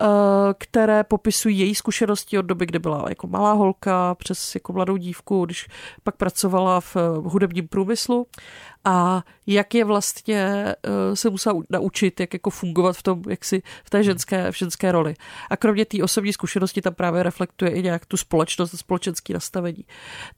uh, 0.00 0.08
které 0.58 1.04
popisují 1.04 1.58
její 1.58 1.74
zkušenosti 1.74 2.38
od 2.38 2.42
doby, 2.42 2.66
kdy 2.66 2.78
byla 2.78 3.04
jako 3.08 3.26
malá 3.26 3.52
holka 3.52 4.14
přes 4.14 4.54
jako 4.54 4.72
mladou 4.72 4.96
dívku, 4.96 5.44
když 5.44 5.68
pak 6.02 6.16
pracovala 6.16 6.80
v 6.80 6.96
hudebním 7.24 7.68
průmyslu 7.68 8.26
a 8.86 9.24
jak 9.46 9.74
je 9.74 9.84
vlastně 9.84 10.74
uh, 10.88 11.14
se 11.14 11.30
musela 11.30 11.60
naučit, 11.70 12.20
jak 12.20 12.32
jako 12.32 12.50
fungovat 12.50 12.96
v 12.96 13.02
tom, 13.02 13.22
jak 13.28 13.44
si 13.44 13.62
v 13.84 13.90
té 13.90 14.02
ženské, 14.02 14.52
v 14.52 14.58
ženské 14.58 14.92
roli. 14.92 15.14
A 15.50 15.56
kromě 15.56 15.84
té 15.84 16.02
osobní 16.02 16.32
zkušenosti 16.32 16.82
tam 16.82 16.94
právě 16.94 17.22
reflektuje 17.22 17.70
i 17.70 17.82
nějak 17.82 18.06
tu 18.06 18.16
společnost 18.16 18.74
a 18.74 18.76
společenský 18.76 19.32
nastavení. 19.32 19.84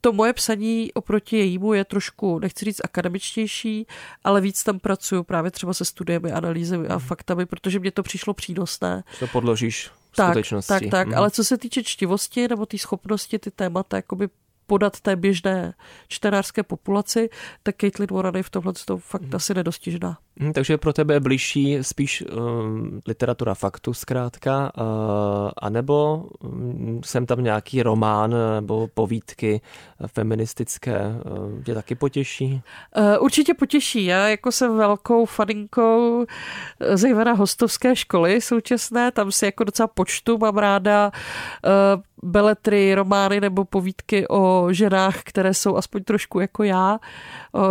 To 0.00 0.12
moje 0.12 0.32
psaní 0.32 0.92
oproti 0.92 1.36
jejímu 1.36 1.72
je 1.72 1.84
trošku, 1.84 2.38
nechci 2.38 2.64
říct 2.64 2.80
akademičtější, 2.84 3.86
ale 4.24 4.40
víc 4.40 4.64
tam 4.64 4.78
pracuju 4.78 5.22
právě 5.22 5.50
třeba 5.50 5.74
se 5.74 5.84
studiemi, 5.84 6.32
analýzemi 6.32 6.88
a 6.88 6.96
mhm. 6.96 7.06
faktami, 7.06 7.46
protože 7.46 7.78
mě 7.78 7.90
to 7.90 8.02
přišlo 8.02 8.34
přínosné. 8.34 9.04
To 9.20 9.26
podložíš 9.26 9.90
tak. 10.16 10.36
Tak, 10.66 10.82
tak, 10.90 11.06
mm. 11.08 11.14
ale 11.14 11.30
co 11.30 11.44
se 11.44 11.58
týče 11.58 11.82
čtivosti 11.82 12.48
nebo 12.48 12.66
té 12.66 12.78
schopnosti 12.78 13.38
ty 13.38 13.50
témata 13.50 13.96
jakoby 13.96 14.28
podat 14.68 15.00
té 15.00 15.16
běžné 15.16 15.74
čtenářské 16.08 16.62
populaci, 16.62 17.30
tak 17.62 17.76
Caitlin 17.76 18.08
Warren 18.12 18.36
je 18.36 18.42
v 18.42 18.50
tomhle 18.50 18.72
to 18.84 18.96
fakt 18.98 19.22
mm. 19.22 19.30
asi 19.34 19.54
nedostižná. 19.54 20.18
Hmm, 20.40 20.52
takže 20.52 20.78
pro 20.78 20.92
tebe 20.92 21.14
je 21.14 21.20
blížší 21.20 21.78
spíš 21.82 22.22
um, 22.22 23.00
literatura 23.06 23.54
faktu 23.54 23.94
zkrátka, 23.94 24.72
uh, 24.76 24.84
anebo 25.62 26.26
um, 26.40 27.00
jsem 27.04 27.26
tam 27.26 27.44
nějaký 27.44 27.82
román 27.82 28.34
nebo 28.54 28.88
povídky 28.94 29.60
feministické, 30.06 30.98
uh, 30.98 31.62
tě 31.62 31.74
taky 31.74 31.94
potěší? 31.94 32.62
Uh, 32.96 33.24
určitě 33.24 33.54
potěší. 33.54 34.04
Já 34.04 34.28
jako 34.28 34.52
jsem 34.52 34.76
velkou 34.76 35.24
faninkou 35.24 36.26
zejména 36.94 37.32
hostovské 37.32 37.96
školy 37.96 38.40
současné, 38.40 39.12
tam 39.12 39.32
si 39.32 39.44
jako 39.44 39.64
docela 39.64 39.86
počtu, 39.86 40.38
mám 40.38 40.58
ráda 40.58 41.12
uh, 41.64 42.02
beletry, 42.22 42.94
romány 42.94 43.40
nebo 43.40 43.64
povídky 43.64 44.28
o 44.28 44.68
ženách, 44.70 45.22
které 45.22 45.54
jsou 45.54 45.76
aspoň 45.76 46.04
trošku 46.04 46.40
jako 46.40 46.62
já, 46.62 46.98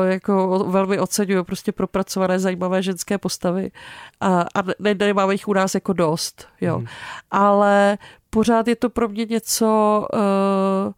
jako 0.08 0.66
velmi 0.68 1.00
oceňuju 1.00 1.44
prostě 1.44 1.72
propracované 1.72 2.40
zajímavé 2.40 2.84
ženské 2.84 3.18
postavy 3.18 3.72
a, 4.22 4.42
a 4.42 4.62
ne, 4.80 4.94
nemáme 4.94 5.34
jich 5.34 5.48
u 5.48 5.54
nás 5.54 5.76
jako 5.76 5.94
dost, 5.94 6.48
jo. 6.62 6.76
Hmm. 6.76 6.88
Ale 7.32 7.98
pořád 8.30 8.68
je 8.68 8.76
to 8.76 8.90
pro 8.90 9.08
mě 9.08 9.26
něco 9.26 10.08
uh, 10.14 10.94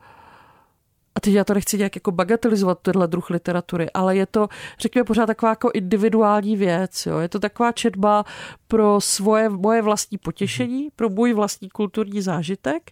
a 1.16 1.20
teď 1.20 1.34
já 1.34 1.44
to 1.44 1.54
nechci 1.54 1.78
nějak 1.78 1.96
jako 1.96 2.12
bagatelizovat, 2.12 2.80
tenhle 2.80 3.08
druh 3.08 3.30
literatury, 3.30 3.90
ale 3.94 4.16
je 4.16 4.26
to, 4.26 4.48
řekněme, 4.80 5.04
pořád 5.04 5.26
taková 5.26 5.50
jako 5.50 5.72
individuální 5.74 6.56
věc. 6.56 7.06
Jo? 7.06 7.18
Je 7.18 7.30
to 7.30 7.40
taková 7.40 7.72
četba 7.72 8.26
pro 8.68 9.02
svoje, 9.02 9.50
moje 9.50 9.82
vlastní 9.82 10.18
potěšení, 10.18 10.90
pro 10.96 11.10
můj 11.10 11.34
vlastní 11.34 11.70
kulturní 11.70 12.22
zážitek 12.22 12.92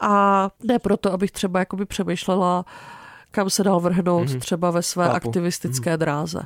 a 0.00 0.50
ne 0.64 0.78
proto, 0.78 1.12
abych 1.12 1.30
třeba 1.30 1.58
jakoby 1.58 1.86
přemýšlela, 1.86 2.64
kam 3.30 3.50
se 3.50 3.64
dal 3.64 3.80
vrhnout 3.80 4.28
mm-hmm. 4.28 4.38
třeba 4.40 4.70
ve 4.70 4.82
své 4.82 5.04
Chápu. 5.04 5.16
aktivistické 5.16 5.94
mm-hmm. 5.94 5.98
dráze. 5.98 6.42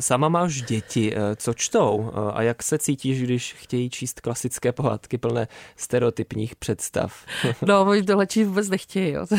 Sama 0.00 0.28
máš 0.28 0.62
děti, 0.62 1.16
e, 1.16 1.36
co 1.36 1.54
čtou 1.54 2.12
e, 2.14 2.32
a 2.32 2.42
jak 2.42 2.62
se 2.62 2.78
cítíš, 2.78 3.22
když 3.22 3.54
chtějí 3.54 3.90
číst 3.90 4.20
klasické 4.20 4.72
pohádky 4.72 5.18
plné 5.18 5.48
stereotypních 5.76 6.56
představ? 6.56 7.24
No, 7.66 7.82
oni 7.82 8.02
tohle 8.02 8.26
číst 8.26 8.48
vůbec 8.48 8.68
nechtějí. 8.68 9.12
Jo. 9.12 9.26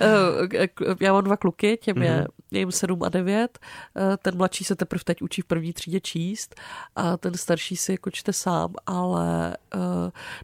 E, 0.00 0.68
já 1.00 1.12
mám 1.12 1.24
dva 1.24 1.36
kluky, 1.36 1.76
těm 1.76 2.02
je, 2.02 2.10
mm-hmm. 2.10 2.26
je 2.50 2.58
jim 2.58 2.72
7 2.72 3.02
a 3.02 3.08
9. 3.08 3.58
Ten 4.18 4.36
mladší 4.36 4.64
se 4.64 4.76
teprve 4.76 5.04
teď 5.04 5.22
učí 5.22 5.42
v 5.42 5.44
první 5.44 5.72
třídě 5.72 6.00
číst 6.00 6.54
a 6.96 7.16
ten 7.16 7.34
starší 7.34 7.76
si 7.76 7.92
jako 7.92 8.10
čte 8.10 8.32
sám, 8.32 8.74
ale 8.86 9.56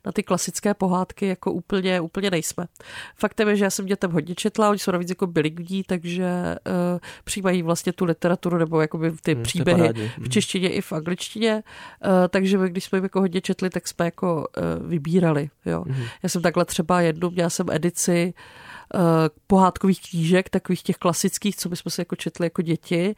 na 0.05 0.13
ty 0.13 0.23
klasické 0.23 0.75
pohádky 0.75 1.27
jako 1.27 1.53
úplně, 1.53 2.01
úplně 2.01 2.31
nejsme. 2.31 2.67
Faktem 3.17 3.49
je, 3.49 3.57
že 3.57 3.65
já 3.65 3.71
jsem 3.71 3.87
dětem 3.87 4.13
hodně 4.13 4.35
četla, 4.35 4.71
oni 4.71 4.79
jsou 4.79 4.93
navíc 4.93 5.09
jako 5.09 5.27
bilingví, 5.27 5.83
takže 5.83 6.57
přijímají 7.25 7.63
vlastně 7.63 7.93
tu 7.93 8.05
literaturu 8.05 8.59
nebo 8.71 8.81
jakoby 8.81 9.13
ty 9.23 9.35
hmm, 9.35 9.43
příběhy 9.43 9.89
v 9.93 10.17
hmm. 10.17 10.29
češtině 10.29 10.69
i 10.69 10.81
v 10.81 10.93
angličtině, 10.93 11.63
uh, 12.05 12.11
takže 12.29 12.59
my, 12.59 12.71
když 12.71 12.85
jsme 12.85 12.99
jim 12.99 13.05
jako 13.05 13.21
hodně 13.21 13.41
četli, 13.41 13.71
tak 13.71 13.89
jsme 13.89 14.05
jako 14.05 14.37
uh, 14.37 14.89
vybírali. 14.89 15.51
Jo. 15.67 15.85
Hmm. 15.89 16.05
Já 16.23 16.29
jsem 16.29 16.43
takhle 16.43 16.65
třeba 16.65 17.01
jednu, 17.01 17.31
měla 17.31 17.51
jsem 17.51 17.67
edici 17.71 18.35
uh, 18.37 18.70
pohádkových 19.47 20.01
knížek, 20.11 20.51
takových 20.51 20.83
těch 20.83 20.97
klasických, 20.97 21.57
co 21.57 21.69
bychom 21.69 21.91
si 21.91 22.01
jako 22.01 22.17
četli 22.17 22.47
jako 22.47 22.63
děti. 22.63 23.15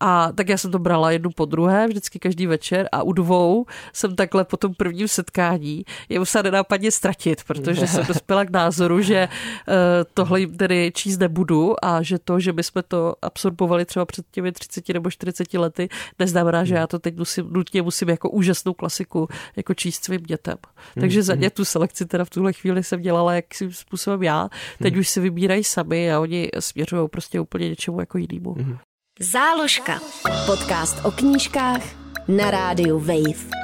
A 0.00 0.32
tak 0.32 0.48
já 0.48 0.58
jsem 0.58 0.70
to 0.70 0.78
brala 0.78 1.10
jednu 1.10 1.30
po 1.30 1.44
druhé, 1.44 1.86
vždycky 1.88 2.18
každý 2.18 2.46
večer 2.46 2.88
a 2.92 3.02
u 3.02 3.12
dvou 3.12 3.66
jsem 3.92 4.16
takhle 4.16 4.44
po 4.44 4.56
tom 4.56 4.74
prvním 4.74 5.08
setkání 5.08 5.84
je 6.08 6.18
musela 6.18 6.42
nenápadně 6.42 6.90
ztratit, 6.90 7.44
protože 7.44 7.86
jsem 7.86 8.06
dospěla 8.08 8.44
k 8.44 8.50
názoru, 8.50 9.00
že 9.00 9.28
uh, 9.28 9.74
tohle 10.14 10.40
jim 10.40 10.56
tedy 10.56 10.92
číst 10.94 11.18
nebudu 11.18 11.84
a 11.84 12.02
že 12.02 12.18
to, 12.18 12.40
že 12.40 12.52
bychom 12.52 12.82
to 12.88 13.14
absorbovali 13.22 13.84
třeba 13.84 14.04
před 14.04 14.26
těmi 14.30 14.52
30 14.52 14.88
nebo 14.88 15.10
40 15.10 15.54
lety, 15.54 15.88
neznamená, 16.18 16.64
že 16.64 16.74
já 16.74 16.86
to 16.86 16.98
teď 16.98 17.16
musím, 17.16 17.52
nutně 17.52 17.82
musím 17.82 18.08
jako 18.08 18.30
úžasnou 18.30 18.74
klasiku 18.74 19.28
jako 19.56 19.74
číst 19.74 20.04
svým 20.04 20.20
dětem. 20.20 20.56
Takže 21.00 21.22
za 21.22 21.34
ně 21.34 21.50
tu 21.50 21.64
selekci 21.64 22.06
teda 22.06 22.24
v 22.24 22.30
tuhle 22.30 22.52
chvíli 22.52 22.84
jsem 22.84 23.00
dělala 23.00 23.34
jakým 23.34 23.72
způsobem 23.72 24.22
já. 24.22 24.48
Teď 24.82 24.96
už 24.96 25.11
si 25.12 25.20
vybírají 25.20 25.64
sami 25.64 26.12
a 26.12 26.20
oni 26.20 26.48
směřují 26.58 27.08
prostě 27.08 27.40
úplně 27.40 27.68
něčemu 27.68 28.00
jako 28.00 28.18
jinému. 28.18 28.54
Mm-hmm. 28.54 28.78
Záložka. 29.20 30.00
Podcast 30.46 31.04
o 31.04 31.10
knížkách 31.10 31.82
na 32.28 32.50
rádiu 32.50 32.98
Wave. 32.98 33.62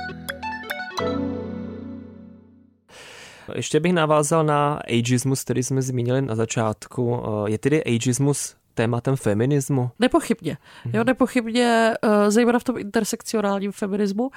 Ještě 3.55 3.81
bych 3.81 3.93
navázal 3.93 4.45
na 4.45 4.75
ageismus, 4.75 5.45
který 5.45 5.63
jsme 5.63 5.83
zmínili 5.83 6.23
na 6.23 6.35
začátku. 6.35 7.23
Je 7.47 7.59
tedy 7.59 7.85
ageismus 7.85 8.57
tématem 8.79 9.17
feminismu? 9.17 9.91
Nepochybně. 9.99 10.57
Jo, 10.93 11.05
nepochybně, 11.05 11.95
uh, 12.05 12.11
zejména 12.29 12.59
v 12.59 12.65
tom 12.65 12.79
intersekcionálním 12.79 13.73
feminismu, 13.73 14.23
uh, 14.23 14.31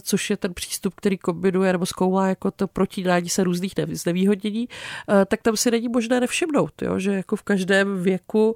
což 0.00 0.30
je 0.30 0.36
ten 0.36 0.54
přístup, 0.54 0.94
který 0.94 1.18
kombinuje 1.18 1.72
nebo 1.72 1.86
zkoumá 1.86 2.28
jako 2.28 2.50
to 2.50 2.68
protínání 2.68 3.28
se 3.28 3.44
různých 3.44 3.72
znevýhodnění, 3.92 4.68
uh, 4.68 5.24
tak 5.24 5.42
tam 5.42 5.56
si 5.56 5.70
není 5.70 5.88
možné 5.88 6.20
nevšimnout, 6.20 6.82
jo, 6.82 6.98
že 6.98 7.12
jako 7.12 7.36
v 7.36 7.42
každém 7.42 8.02
věku 8.02 8.54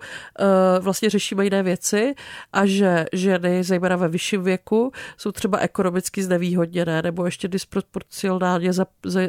vlastně 0.80 1.10
řešíme 1.10 1.44
jiné 1.44 1.62
věci 1.62 2.14
a 2.52 2.66
že 2.66 3.06
ženy, 3.12 3.64
zejména 3.64 3.96
ve 3.96 4.08
vyšším 4.08 4.42
věku, 4.42 4.92
jsou 5.16 5.32
třeba 5.32 5.58
ekonomicky 5.58 6.22
znevýhodněné 6.22 7.02
nebo 7.02 7.24
ještě 7.24 7.48
disproporcionálně 7.48 8.72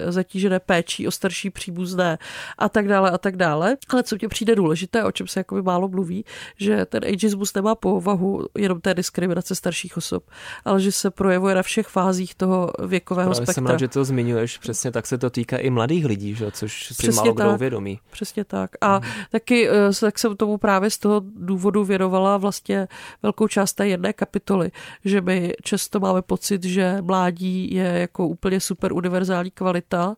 zatížené 0.07 0.59
péčí 0.59 1.07
o 1.07 1.11
starší 1.11 1.49
příbuzné 1.49 2.17
a 2.57 2.69
tak 2.69 2.87
dále 2.87 3.11
a 3.11 3.17
tak 3.17 3.37
dále. 3.37 3.77
Ale 3.89 4.03
co 4.03 4.15
mě 4.21 4.27
přijde 4.27 4.55
důležité, 4.55 5.03
o 5.03 5.11
čem 5.11 5.27
se 5.27 5.39
jako 5.39 5.55
málo 5.69 5.87
mluví, 5.87 6.25
že 6.57 6.85
ten 6.85 7.05
ageismus 7.05 7.53
nemá 7.53 7.75
povahu 7.75 8.45
jenom 8.57 8.81
té 8.81 8.93
diskriminace 8.93 9.55
starších 9.55 9.97
osob, 9.97 10.23
ale 10.65 10.81
že 10.81 10.91
se 10.91 11.11
projevuje 11.11 11.55
na 11.55 11.63
všech 11.63 11.87
fázích 11.87 12.35
toho 12.35 12.71
věkového 12.87 13.29
Právě 13.29 13.35
spektra. 13.35 13.53
jsem 13.53 13.65
rád, 13.65 13.79
že 13.79 13.87
to 13.87 14.05
zmiňuješ, 14.05 14.57
přesně 14.57 14.91
tak 14.91 15.07
se 15.07 15.17
to 15.17 15.29
týká 15.29 15.57
i 15.57 15.69
mladých 15.69 16.05
lidí, 16.05 16.35
že? 16.35 16.51
což 16.51 16.87
si 16.87 16.93
přesně 16.93 17.21
málo 17.21 17.33
kdo 17.33 17.53
uvědomí. 17.53 17.99
Přesně 18.11 18.45
tak. 18.45 18.71
A 18.81 18.97
hmm. 18.97 19.11
taky 19.31 19.69
eh, 19.69 19.73
tak 20.01 20.19
jsem 20.19 20.37
tomu 20.37 20.57
právě 20.57 20.89
z 20.89 20.97
toho 20.97 21.21
důvodu 21.25 21.83
věnovala 21.83 22.37
vlastně 22.37 22.87
velkou 23.23 23.47
část 23.47 23.73
té 23.73 23.87
jedné 23.87 24.13
kapitoly, 24.13 24.71
že 25.05 25.21
my 25.21 25.53
často 25.63 25.99
máme 25.99 26.21
pocit, 26.21 26.63
že 26.63 26.97
mládí 27.01 27.73
je 27.73 27.85
jako 27.85 28.27
úplně 28.27 28.59
super 28.59 28.93
univerzální 28.93 29.51
kvalita 29.51 30.15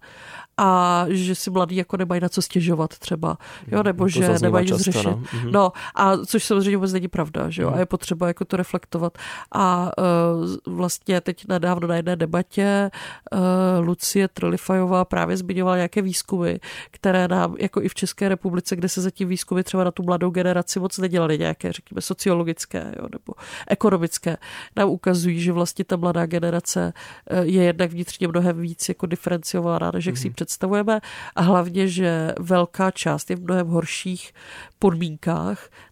a 0.57 1.05
že 1.09 1.35
si 1.35 1.49
mladí 1.49 1.75
jako 1.75 1.97
nemají 1.97 2.21
na 2.21 2.29
co 2.29 2.41
stěžovat 2.41 2.97
třeba, 2.97 3.37
jo, 3.67 3.77
mm, 3.79 3.83
nebo 3.83 4.03
to 4.05 4.09
že 4.09 4.35
nemají 4.41 4.71
nic 4.71 4.81
řešit. 4.81 5.05
No. 5.05 5.23
Mm-hmm. 5.43 5.51
no. 5.51 5.71
a 5.95 6.17
což 6.17 6.43
samozřejmě 6.43 6.77
vůbec 6.77 6.93
není 6.93 7.07
pravda, 7.07 7.49
že 7.49 7.61
jo, 7.61 7.69
mm. 7.69 7.75
a 7.75 7.79
je 7.79 7.85
potřeba 7.85 8.27
jako 8.27 8.45
to 8.45 8.57
reflektovat. 8.57 9.17
A 9.51 9.91
uh, 9.97 10.75
vlastně 10.75 11.21
teď 11.21 11.47
nedávno 11.47 11.87
na 11.87 11.95
jedné 11.95 12.15
debatě 12.15 12.91
uh, 13.31 13.39
Lucie 13.85 14.27
Trolifajová 14.27 15.05
právě 15.05 15.37
zmiňovala 15.37 15.75
nějaké 15.75 16.01
výzkumy, 16.01 16.55
které 16.91 17.27
nám 17.27 17.55
jako 17.59 17.81
i 17.81 17.89
v 17.89 17.93
České 17.93 18.29
republice, 18.29 18.75
kde 18.75 18.89
se 18.89 19.01
zatím 19.01 19.29
výzkumy 19.29 19.63
třeba 19.63 19.83
na 19.83 19.91
tu 19.91 20.03
mladou 20.03 20.29
generaci 20.29 20.79
moc 20.79 20.97
nedělaly 20.97 21.37
nějaké, 21.37 21.71
řekněme, 21.71 22.01
sociologické 22.01 22.93
jo, 22.99 23.07
nebo 23.11 23.33
ekonomické, 23.67 24.37
nám 24.75 24.89
ukazují, 24.89 25.41
že 25.41 25.51
vlastně 25.51 25.85
ta 25.85 25.95
mladá 25.95 26.25
generace 26.25 26.93
uh, 27.31 27.39
je 27.39 27.63
jednak 27.63 27.91
vnitřně 27.91 28.27
mnohem 28.27 28.61
víc 28.61 28.89
jako 28.89 29.05
diferenciovaná, 29.05 29.91
než 29.91 30.05
jak 30.05 30.15
mm-hmm. 30.15 30.21
si 30.21 30.29
mhm 30.29 30.41
představujeme 30.41 30.99
a 31.35 31.41
hlavně, 31.41 31.87
že 31.87 32.33
velká 32.39 32.91
část 32.91 33.29
je 33.29 33.35
v 33.35 33.43
mnohem 33.43 33.67
horších 33.67 34.33
podmínkách, 34.79 35.30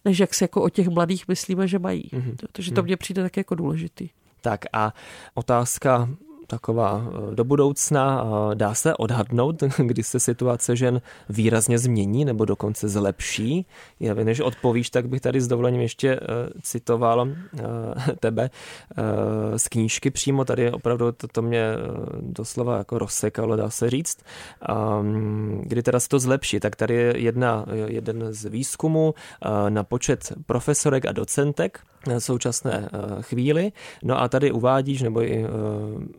než 0.05 0.19
jak 0.19 0.33
se 0.33 0.43
jako 0.43 0.61
o 0.61 0.69
těch 0.69 0.87
mladých 0.87 1.27
myslíme, 1.27 1.67
že 1.67 1.79
mají. 1.79 2.09
Mm-hmm. 2.13 2.35
Takže 2.51 2.71
to 2.71 2.81
mhm. 2.81 2.85
mně 2.85 2.97
přijde 2.97 3.21
také 3.21 3.39
jako 3.39 3.55
důležitý. 3.55 4.09
Tak 4.41 4.65
a 4.73 4.93
otázka 5.33 6.09
taková 6.49 7.03
eh, 7.05 7.35
do 7.35 7.43
budoucna. 7.43 8.25
Dá 8.53 8.73
se 8.73 8.95
odhadnout, 8.95 9.63
kdy 9.77 10.03
se 10.03 10.19
situace 10.19 10.75
žen 10.75 11.01
výrazně 11.29 11.79
změní 11.79 12.25
nebo 12.25 12.45
dokonce 12.45 12.89
zlepší? 12.89 13.65
Já 13.99 14.13
než 14.13 14.39
odpovíš, 14.39 14.89
tak 14.89 15.09
bych 15.09 15.21
tady 15.21 15.41
s 15.41 15.47
dovolením 15.47 15.81
ještě 15.81 16.09
eh, 16.09 16.19
citoval 16.61 17.27
eh, 17.29 17.61
tebe 18.19 18.49
z 19.57 19.67
knížky 19.67 20.11
přímo. 20.11 20.45
Tady 20.45 20.71
opravdu 20.71 21.11
to, 21.11 21.27
to 21.27 21.41
mě 21.41 21.63
doslova 22.21 22.77
jako 22.77 22.97
rozsekalo, 22.97 23.55
dá 23.55 23.69
se 23.69 23.89
říct. 23.89 24.17
Kdy 25.61 25.83
teda 25.83 25.99
se 25.99 26.09
to 26.09 26.19
zlepší, 26.19 26.59
tak 26.59 26.75
tady 26.75 26.93
je 26.93 27.13
jedna, 27.17 27.65
jeden 27.85 28.33
z 28.33 28.45
výzkumů 28.45 29.13
na 29.69 29.83
počet 29.83 30.33
profesorek 30.45 31.05
a 31.05 31.11
docentek 31.11 31.79
současné 32.17 32.89
chvíli. 33.21 33.71
No 34.03 34.21
a 34.21 34.27
tady 34.27 34.51
uvádíš, 34.51 35.01
nebo 35.01 35.23
i 35.23 35.45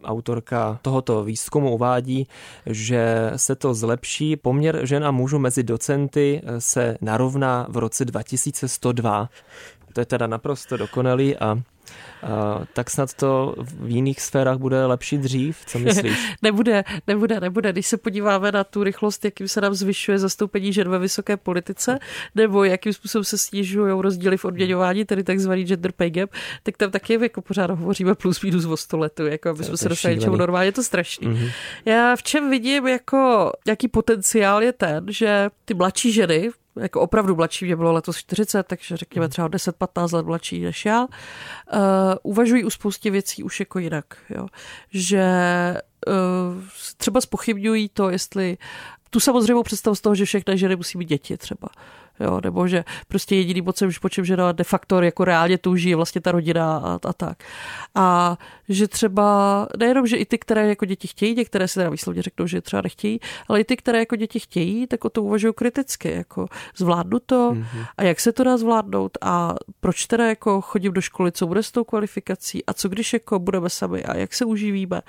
autorka 0.05 0.79
tohoto 0.83 1.25
výzkumu 1.25 1.75
uvádí, 1.75 2.27
že 2.67 3.33
se 3.37 3.57
to 3.57 3.75
zlepší. 3.75 4.37
Poměr 4.37 4.87
žen 4.87 5.05
a 5.05 5.11
mužů 5.11 5.39
mezi 5.39 5.63
docenty 5.63 6.43
se 6.59 6.97
narovná 7.01 7.67
v 7.69 7.77
roce 7.77 8.05
2102. 8.05 9.29
To 9.93 10.01
je 10.01 10.07
teda 10.07 10.27
naprosto 10.27 10.77
dokonalý 10.77 11.37
a 11.37 11.59
Uh, 12.23 12.65
tak 12.73 12.91
snad 12.91 13.15
to 13.15 13.55
v 13.59 13.91
jiných 13.91 14.21
sférách 14.21 14.59
bude 14.59 14.87
lepší 14.87 15.19
dřív, 15.19 15.59
co 15.67 15.79
myslíš? 15.79 16.35
nebude, 16.43 16.85
nebude, 17.07 17.41
nebude. 17.41 17.73
Když 17.73 17.87
se 17.87 17.97
podíváme 17.97 18.53
na 18.53 18.65
tu 18.65 18.85
rychlost, 18.85 19.25
jakým 19.25 19.49
se 19.49 19.61
nám 19.61 19.75
zvyšuje 19.75 20.19
zastoupení 20.19 20.73
žen 20.73 20.89
ve 20.89 20.99
vysoké 20.99 21.37
politice, 21.37 21.99
nebo 22.35 22.65
jakým 22.65 22.93
způsobem 22.93 23.25
se 23.25 23.39
snižují 23.39 24.03
rozdíly 24.03 24.37
v 24.37 24.45
odměňování, 24.45 25.05
tedy 25.05 25.25
takzvaný 25.25 25.65
gender 25.65 25.93
pay 25.93 26.11
gap, 26.11 26.31
tak 26.63 26.77
tam 26.77 26.91
taky 26.91 27.19
jako 27.23 27.43
pořád 27.43 27.71
hovoříme 27.71 28.15
plus 28.15 28.43
minus 28.43 28.65
o 28.65 28.77
100 28.77 28.99
letu, 28.99 29.27
jako 29.27 29.49
aby 29.49 29.65
jsme 29.65 29.77
se 29.77 29.89
dostali 29.89 30.15
něčemu 30.15 30.37
normálně, 30.37 30.69
je 30.69 30.73
to 30.73 30.83
strašný. 30.83 31.29
Mm-hmm. 31.29 31.53
Já 31.85 32.17
v 32.17 32.23
čem 32.23 32.51
vidím 32.51 32.87
jako, 32.87 33.53
jaký 33.67 33.89
potenciál 33.89 34.63
je 34.63 34.73
ten, 34.73 35.07
že 35.09 35.51
ty 35.65 35.75
mladší 35.75 36.13
ženy, 36.13 36.51
jako 36.77 37.01
opravdu 37.01 37.37
mladší, 37.37 37.65
mě 37.65 37.77
bylo 37.77 37.93
letos 37.93 38.17
40, 38.17 38.63
takže 38.63 38.97
řekněme 38.97 39.29
třeba 39.29 39.49
10-15 39.49 40.17
let 40.17 40.27
mladší 40.27 40.61
než 40.61 40.85
já, 40.85 41.03
uh, 41.03 41.09
uvažují 42.23 42.65
u 42.65 42.71
spoustě 42.71 43.11
věcí 43.11 43.43
už 43.43 43.61
jako 43.61 43.79
jinak. 43.79 44.05
Jo. 44.31 44.47
Že 44.91 45.25
uh, 46.07 46.63
třeba 46.97 47.21
spochybňují 47.21 47.89
to, 47.89 48.11
jestli 48.11 48.59
tu 49.11 49.21
samozřejmě 49.21 49.63
představu 49.63 49.95
z 49.95 50.01
toho, 50.01 50.15
že 50.15 50.25
všechny 50.25 50.59
ženy 50.59 50.77
musí 50.77 50.99
mít 50.99 51.09
děti 51.09 51.37
třeba. 51.37 51.69
Jo, 52.21 52.41
nebo 52.45 52.69
že 52.69 52.85
prostě 53.09 53.37
jediný 53.37 53.61
mocem, 53.61 53.91
po 54.01 54.09
čem 54.09 54.25
žena 54.25 54.53
de 54.53 54.65
facto 54.65 55.03
jako 55.03 55.25
reálně 55.25 55.59
touží 55.59 55.89
je 55.89 55.97
vlastně 55.97 56.21
ta 56.21 56.33
rodina 56.33 56.77
a, 56.77 56.99
a 57.09 57.13
tak. 57.13 57.45
A 57.95 58.39
že 58.69 58.89
třeba 58.89 59.67
nejenom, 59.79 60.07
že 60.07 60.17
i 60.17 60.25
ty, 60.25 60.39
které 60.39 60.69
jako 60.69 60.85
děti 60.85 61.09
chtějí, 61.09 61.35
některé 61.35 61.69
si 61.69 61.75
teda 61.75 61.91
výslovně 61.91 62.23
řeknou, 62.23 62.47
že 62.47 62.61
třeba 62.61 62.83
nechtějí, 62.83 63.21
ale 63.49 63.61
i 63.61 63.65
ty, 63.65 63.77
které 63.77 63.99
jako 63.99 64.17
děti 64.17 64.41
chtějí, 64.41 64.87
tak 64.87 65.05
o 65.05 65.11
to 65.11 65.23
uvažují 65.23 65.55
kriticky, 65.55 66.11
jako 66.11 66.47
zvládnu 66.77 67.19
to 67.27 67.53
mm-hmm. 67.53 67.87
a 67.97 68.03
jak 68.03 68.21
se 68.21 68.33
to 68.33 68.45
dá 68.45 68.57
zvládnout 68.57 69.19
a 69.21 69.55
proč 69.81 70.07
teda 70.07 70.27
jako 70.27 70.61
chodím 70.61 70.93
do 70.93 71.01
školy, 71.01 71.33
co 71.33 71.47
bude 71.47 71.63
s 71.63 71.71
tou 71.71 71.85
kvalifikací 71.85 72.65
a 72.65 72.73
co 72.73 72.89
když 72.89 73.13
jako 73.13 73.39
budeme 73.39 73.71
sami 73.71 74.05
a 74.05 74.17
jak 74.17 74.35
se 74.35 74.45
uživíme 74.45 75.03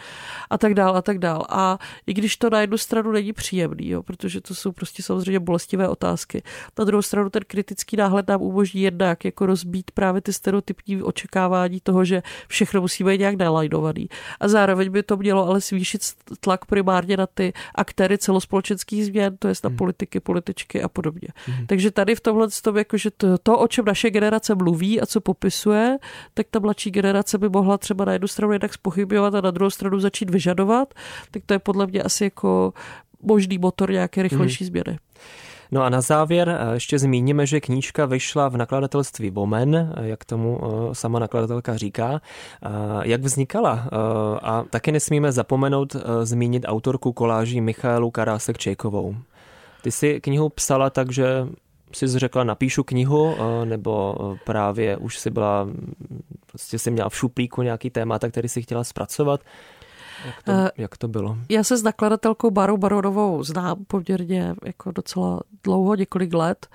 a 0.50 0.58
tak 0.58 0.74
dál 0.74 0.98
a 0.98 1.02
tak 1.02 1.20
dál. 1.20 1.46
A 1.50 1.78
i 2.08 2.14
když 2.14 2.38
to 2.38 2.50
na 2.50 2.62
jednu 2.62 2.78
stranu 2.78 3.12
není 3.12 3.34
příjemný, 3.34 3.90
jo, 3.90 4.04
protože 4.04 4.42
to 4.42 4.56
jsou 4.56 4.72
prostě 4.72 5.04
samozřejmě 5.04 5.40
bolestivé 5.40 5.88
otázky, 5.88 6.44
na 6.80 6.86
druhou 6.86 7.01
stranu 7.02 7.30
ten 7.30 7.42
kritický 7.48 7.98
náhled 7.98 8.28
nám 8.28 8.42
umožní 8.42 8.82
jednak 8.82 9.26
jako 9.26 9.46
rozbít 9.46 9.92
právě 9.92 10.22
ty 10.22 10.34
stereotypní 10.34 11.04
očekávání 11.04 11.80
toho, 11.84 12.06
že 12.06 12.22
všechno 12.48 12.82
musí 12.82 13.04
být 13.04 13.20
nějak 13.20 13.36
nalajnovaný. 13.36 14.10
A 14.40 14.48
zároveň 14.48 14.92
by 14.92 15.04
to 15.04 15.18
mělo 15.18 15.48
ale 15.48 15.60
zvýšit 15.60 16.02
tlak 16.40 16.66
primárně 16.66 17.18
na 17.18 17.28
ty 17.28 17.54
aktéry 17.76 18.18
celospolečenských 18.18 19.06
změn, 19.06 19.38
to 19.40 19.48
je 19.48 19.54
na 19.64 19.68
hmm. 19.68 19.78
politiky, 19.78 20.20
političky 20.20 20.82
a 20.82 20.88
podobně. 20.88 21.28
Hmm. 21.46 21.68
Takže 21.68 21.92
tady 21.92 22.16
v 22.16 22.22
tomhle 22.22 22.48
tom, 22.64 22.78
jakože 22.78 23.12
to, 23.12 23.38
to, 23.38 23.60
o 23.60 23.68
čem 23.68 23.86
naše 23.86 24.10
generace 24.10 24.56
mluví 24.56 25.02
a 25.02 25.06
co 25.06 25.22
popisuje, 25.22 25.98
tak 26.34 26.48
ta 26.52 26.60
mladší 26.60 26.92
generace 26.92 27.38
by 27.38 27.50
mohla 27.50 27.78
třeba 27.78 28.06
na 28.06 28.14
jednu 28.14 28.28
stranu 28.28 28.54
jednak 28.54 28.74
spochybňovat 28.74 29.36
a 29.36 29.42
na 29.42 29.52
druhou 29.52 29.70
stranu 29.70 30.00
začít 30.00 30.30
vyžadovat, 30.30 30.94
tak 31.32 31.44
to 31.46 31.54
je 31.54 31.60
podle 31.60 31.88
mě 31.88 32.04
asi 32.04 32.24
jako 32.24 32.74
možný 33.22 33.58
motor 33.58 33.92
nějaké 33.92 34.24
rychlejší 34.24 34.64
hmm. 34.64 34.70
změny. 34.70 35.00
No 35.72 35.84
a 35.84 35.90
na 35.90 36.02
závěr 36.02 36.50
eh, 36.50 36.74
ještě 36.74 37.00
zmíníme, 37.00 37.46
že 37.46 37.60
knížka 37.60 38.06
vyšla 38.06 38.50
v 38.50 38.58
nakladatelství 38.58 39.32
Bomen, 39.32 39.76
eh, 39.76 40.08
jak 40.08 40.26
tomu 40.26 40.60
eh, 40.64 40.96
sama 40.96 41.20
nakladatelka 41.20 41.78
říká. 41.78 42.22
Jak 43.04 43.22
vznikala? 43.22 43.90
A 44.42 44.64
také 44.70 44.92
nesmíme 44.92 45.32
zapomenout 45.32 45.96
zmínit 46.24 46.66
autorku 46.68 47.14
koláží 47.14 47.62
Michaelu 47.62 48.12
Karásek 48.12 48.58
Čejkovou. 48.58 49.16
Ty 49.82 49.92
jsi 49.92 50.22
knihu 50.22 50.50
psala 50.50 50.90
tak, 50.90 51.12
že 51.12 51.48
jsi 51.94 52.08
řekla, 52.08 52.44
napíšu 52.44 52.84
knihu, 52.84 53.36
nebo 53.66 54.16
právě 54.46 54.98
už 54.98 55.18
si 55.18 55.30
byla, 55.30 55.68
prostě 56.46 56.80
si 56.80 56.92
měla 56.92 57.10
v 57.10 57.16
šuplíku 57.16 57.62
nějaký 57.62 57.90
témata, 57.90 58.30
který 58.30 58.50
si 58.50 58.62
chtěla 58.62 58.84
zpracovat. 58.84 59.42
Jak 60.26 60.44
to, 60.44 60.52
uh, 60.52 60.68
jak 60.78 60.98
to 60.98 61.08
bylo? 61.08 61.38
Já 61.50 61.64
se 61.64 61.78
s 61.78 61.84
nakladatelkou 61.84 62.52
Barou 62.52 62.78
Baronovou 62.78 63.44
znám 63.44 63.86
poměrně 63.88 64.56
jako 64.66 64.92
docela 64.92 65.40
dlouho, 65.64 65.96
několik 65.96 66.34
let. 66.34 66.68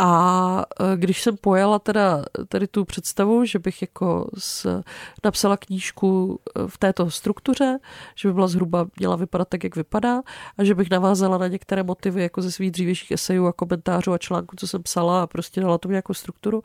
A 0.00 0.64
eh, 0.80 0.96
když 0.96 1.22
jsem 1.22 1.36
pojala 1.36 1.78
teda 1.78 2.24
tady 2.48 2.66
tu 2.66 2.84
představu, 2.84 3.44
že 3.44 3.58
bych 3.58 3.82
jako 3.82 4.30
s, 4.38 4.82
napsala 5.24 5.56
knížku 5.56 6.40
eh, 6.56 6.68
v 6.68 6.78
této 6.78 7.10
struktuře, 7.10 7.78
že 8.14 8.28
by 8.28 8.34
byla 8.34 8.48
zhruba 8.48 8.86
měla 8.98 9.16
vypadat 9.16 9.48
tak, 9.48 9.64
jak 9.64 9.76
vypadá 9.76 10.22
a 10.58 10.64
že 10.64 10.74
bych 10.74 10.90
navázala 10.90 11.38
na 11.38 11.48
některé 11.48 11.82
motivy 11.82 12.22
jako 12.22 12.42
ze 12.42 12.52
svých 12.52 12.70
dřívějších 12.70 13.10
esejů 13.10 13.46
a 13.46 13.52
komentářů 13.52 14.12
a 14.12 14.18
článků, 14.18 14.56
co 14.56 14.68
jsem 14.68 14.82
psala 14.82 15.22
a 15.22 15.26
prostě 15.26 15.60
dala 15.60 15.78
to 15.78 15.88
nějakou 15.88 16.14
strukturu, 16.14 16.62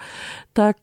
tak 0.53 0.77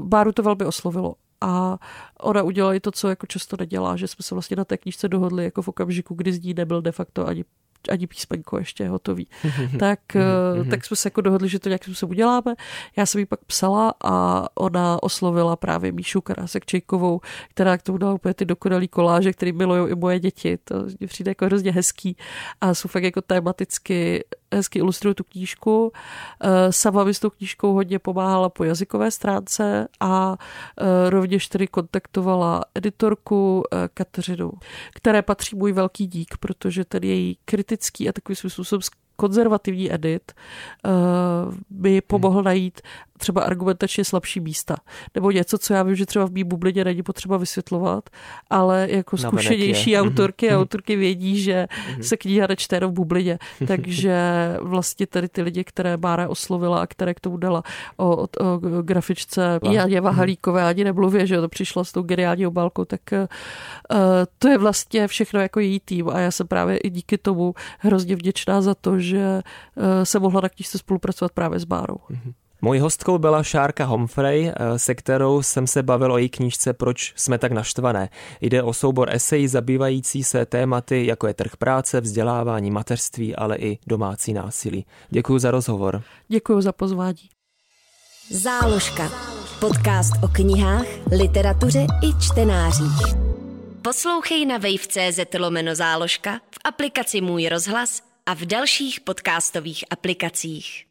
Báru 0.00 0.32
to 0.32 0.42
velmi 0.42 0.64
oslovilo 0.64 1.14
a 1.40 1.78
ona 2.20 2.42
udělala 2.42 2.74
i 2.74 2.80
to, 2.80 2.90
co 2.90 3.08
jako 3.08 3.26
často 3.26 3.56
nedělá, 3.60 3.96
že 3.96 4.08
jsme 4.08 4.22
se 4.22 4.34
vlastně 4.34 4.56
na 4.56 4.64
té 4.64 4.78
knížce 4.78 5.08
dohodli 5.08 5.44
jako 5.44 5.62
v 5.62 5.68
okamžiku, 5.68 6.14
kdy 6.14 6.32
z 6.32 6.42
ní 6.42 6.54
nebyl 6.54 6.82
de 6.82 6.92
facto 6.92 7.26
ani 7.26 7.44
ani 7.90 8.06
písmenko 8.06 8.58
ještě 8.58 8.88
hotový. 8.88 9.26
tak, 9.78 10.00
eh, 10.16 10.64
tak 10.70 10.84
jsme 10.84 10.96
se 10.96 11.06
jako 11.06 11.20
dohodli, 11.20 11.48
že 11.48 11.58
to 11.58 11.68
nějakým 11.68 11.94
způsobem 11.94 12.10
uděláme. 12.10 12.54
Já 12.96 13.06
jsem 13.06 13.18
jí 13.18 13.26
pak 13.26 13.44
psala 13.44 13.94
a 14.04 14.44
ona 14.54 15.02
oslovila 15.02 15.56
právě 15.56 15.92
Míšu 15.92 16.20
Karásek 16.20 16.66
Čejkovou, 16.66 17.20
která 17.50 17.78
k 17.78 17.82
tomu 17.82 17.98
dala 17.98 18.14
úplně 18.14 18.34
ty 18.34 18.44
dokonalý 18.44 18.88
koláže, 18.88 19.32
který 19.32 19.52
milují 19.52 19.92
i 19.92 19.94
moje 19.94 20.20
děti. 20.20 20.58
To 20.64 20.74
mě 20.98 21.08
přijde 21.08 21.30
jako 21.30 21.44
hrozně 21.44 21.72
hezký 21.72 22.16
a 22.60 22.74
jsou 22.74 22.88
fakt 22.88 23.02
jako 23.04 23.22
tematicky 23.22 24.24
hezky 24.54 24.78
ilustruju 24.78 25.14
tu 25.14 25.24
knížku. 25.24 25.92
Eh, 26.40 26.72
sama 26.72 27.04
mi 27.04 27.14
s 27.14 27.20
tou 27.20 27.30
knížkou 27.30 27.72
hodně 27.72 27.98
pomáhala 27.98 28.48
po 28.48 28.64
jazykové 28.64 29.10
stránce 29.10 29.88
a 30.00 30.36
eh, 30.80 31.10
rovněž 31.10 31.48
tedy 31.48 31.66
kontaktovala 31.66 32.64
editorku 32.74 33.62
Kateřinu, 33.94 34.52
které 34.94 35.22
patří 35.22 35.56
můj 35.56 35.72
velký 35.72 36.06
dík, 36.06 36.36
protože 36.40 36.84
ten 36.84 37.04
její 37.04 37.38
kritický 37.44 38.08
a 38.08 38.12
takový 38.12 38.36
způsob 38.36 38.82
konzervativní 39.20 39.94
edit 39.94 40.32
uh, 40.32 41.54
by 41.70 42.00
pomohl 42.00 42.42
najít 42.42 42.80
třeba 43.18 43.42
argumentačně 43.42 44.04
slabší 44.04 44.40
místa. 44.40 44.76
Nebo 45.14 45.30
něco, 45.30 45.58
co 45.58 45.74
já 45.74 45.82
vím, 45.82 45.96
že 45.96 46.06
třeba 46.06 46.26
v 46.26 46.30
mý 46.30 46.44
bublině 46.44 46.84
není 46.84 47.02
potřeba 47.02 47.36
vysvětlovat, 47.36 48.10
ale 48.50 48.86
jako 48.90 49.16
zkušenější 49.16 49.90
je. 49.90 50.02
Mhm. 50.02 50.08
autorky 50.08 50.50
a 50.50 50.52
mhm. 50.52 50.60
autorky 50.60 50.96
vědí, 50.96 51.42
že 51.42 51.66
mm-hmm. 51.66 52.00
se 52.00 52.16
kniha 52.16 52.46
nečte 52.46 52.76
jenom 52.76 52.90
v 52.90 52.94
bublině. 52.94 53.38
Takže 53.66 54.18
vlastně 54.60 55.06
tady 55.06 55.28
ty 55.28 55.42
lidi, 55.42 55.64
které 55.64 55.96
Bára 55.96 56.28
oslovila 56.28 56.82
a 56.82 56.86
které 56.86 57.14
k 57.14 57.20
tomu 57.20 57.36
dala 57.36 57.62
o, 57.96 58.16
o, 58.16 58.22
o 58.22 58.58
grafičce 58.82 59.60
Janě 59.70 60.00
Vahalíkové, 60.00 60.64
ani 60.64 60.84
nemluvě, 60.84 61.26
že 61.26 61.40
to 61.40 61.48
přišla 61.48 61.84
s 61.84 61.92
tou 61.92 62.02
geniální 62.02 62.46
obálkou, 62.46 62.84
tak 62.84 63.00
uh, 63.12 63.18
to 64.38 64.48
je 64.48 64.58
vlastně 64.58 65.08
všechno 65.08 65.40
jako 65.40 65.60
její 65.60 65.80
tým 65.80 66.08
a 66.08 66.20
já 66.20 66.30
jsem 66.30 66.48
právě 66.48 66.76
i 66.76 66.90
díky 66.90 67.18
tomu 67.18 67.54
hrozně 67.78 68.16
vděčná 68.16 68.62
za 68.62 68.74
to, 68.74 68.98
že 68.98 69.40
uh, 69.76 69.84
se 70.02 70.18
mohla 70.18 70.40
na 70.40 70.48
knižce 70.48 70.78
spolupracovat 70.78 71.32
právě 71.32 71.58
s 71.58 71.64
Bárou. 71.64 71.96
Mm-hmm. 72.10 72.32
Mojí 72.62 72.80
hostkou 72.80 73.18
byla 73.18 73.42
Šárka 73.42 73.84
Humphrey, 73.84 74.48
eh, 74.48 74.78
se 74.78 74.94
kterou 74.94 75.42
jsem 75.42 75.66
se 75.66 75.82
bavil 75.82 76.12
o 76.12 76.18
její 76.18 76.28
knížce 76.28 76.72
Proč 76.72 77.12
jsme 77.16 77.38
tak 77.38 77.52
naštvané. 77.52 78.08
Jde 78.40 78.62
o 78.62 78.72
soubor 78.72 79.10
esejí 79.10 79.48
zabývající 79.48 80.24
se 80.24 80.46
tématy, 80.46 81.06
jako 81.06 81.26
je 81.26 81.34
trh 81.34 81.56
práce, 81.56 82.00
vzdělávání, 82.00 82.70
mateřství, 82.70 83.36
ale 83.36 83.56
i 83.56 83.78
domácí 83.86 84.32
násilí. 84.32 84.86
Děkuji 85.10 85.38
za 85.38 85.50
rozhovor. 85.50 86.02
Děkuji 86.28 86.60
za 86.60 86.72
pozvání. 86.72 87.28
Záložka. 88.30 89.10
Podcast 89.60 90.12
o 90.24 90.28
knihách, 90.28 90.86
literatuře 91.12 91.86
i 92.02 92.20
čtenářích. 92.20 93.14
Poslouchej 93.82 94.46
na 94.46 94.58
wave.cz 94.58 95.38
lomeno 95.38 95.74
záložka, 95.74 96.34
v 96.50 96.58
aplikaci 96.64 97.20
Můj 97.20 97.48
rozhlas 97.48 98.02
a 98.26 98.34
v 98.34 98.40
dalších 98.40 99.00
podcastových 99.00 99.84
aplikacích. 99.90 100.87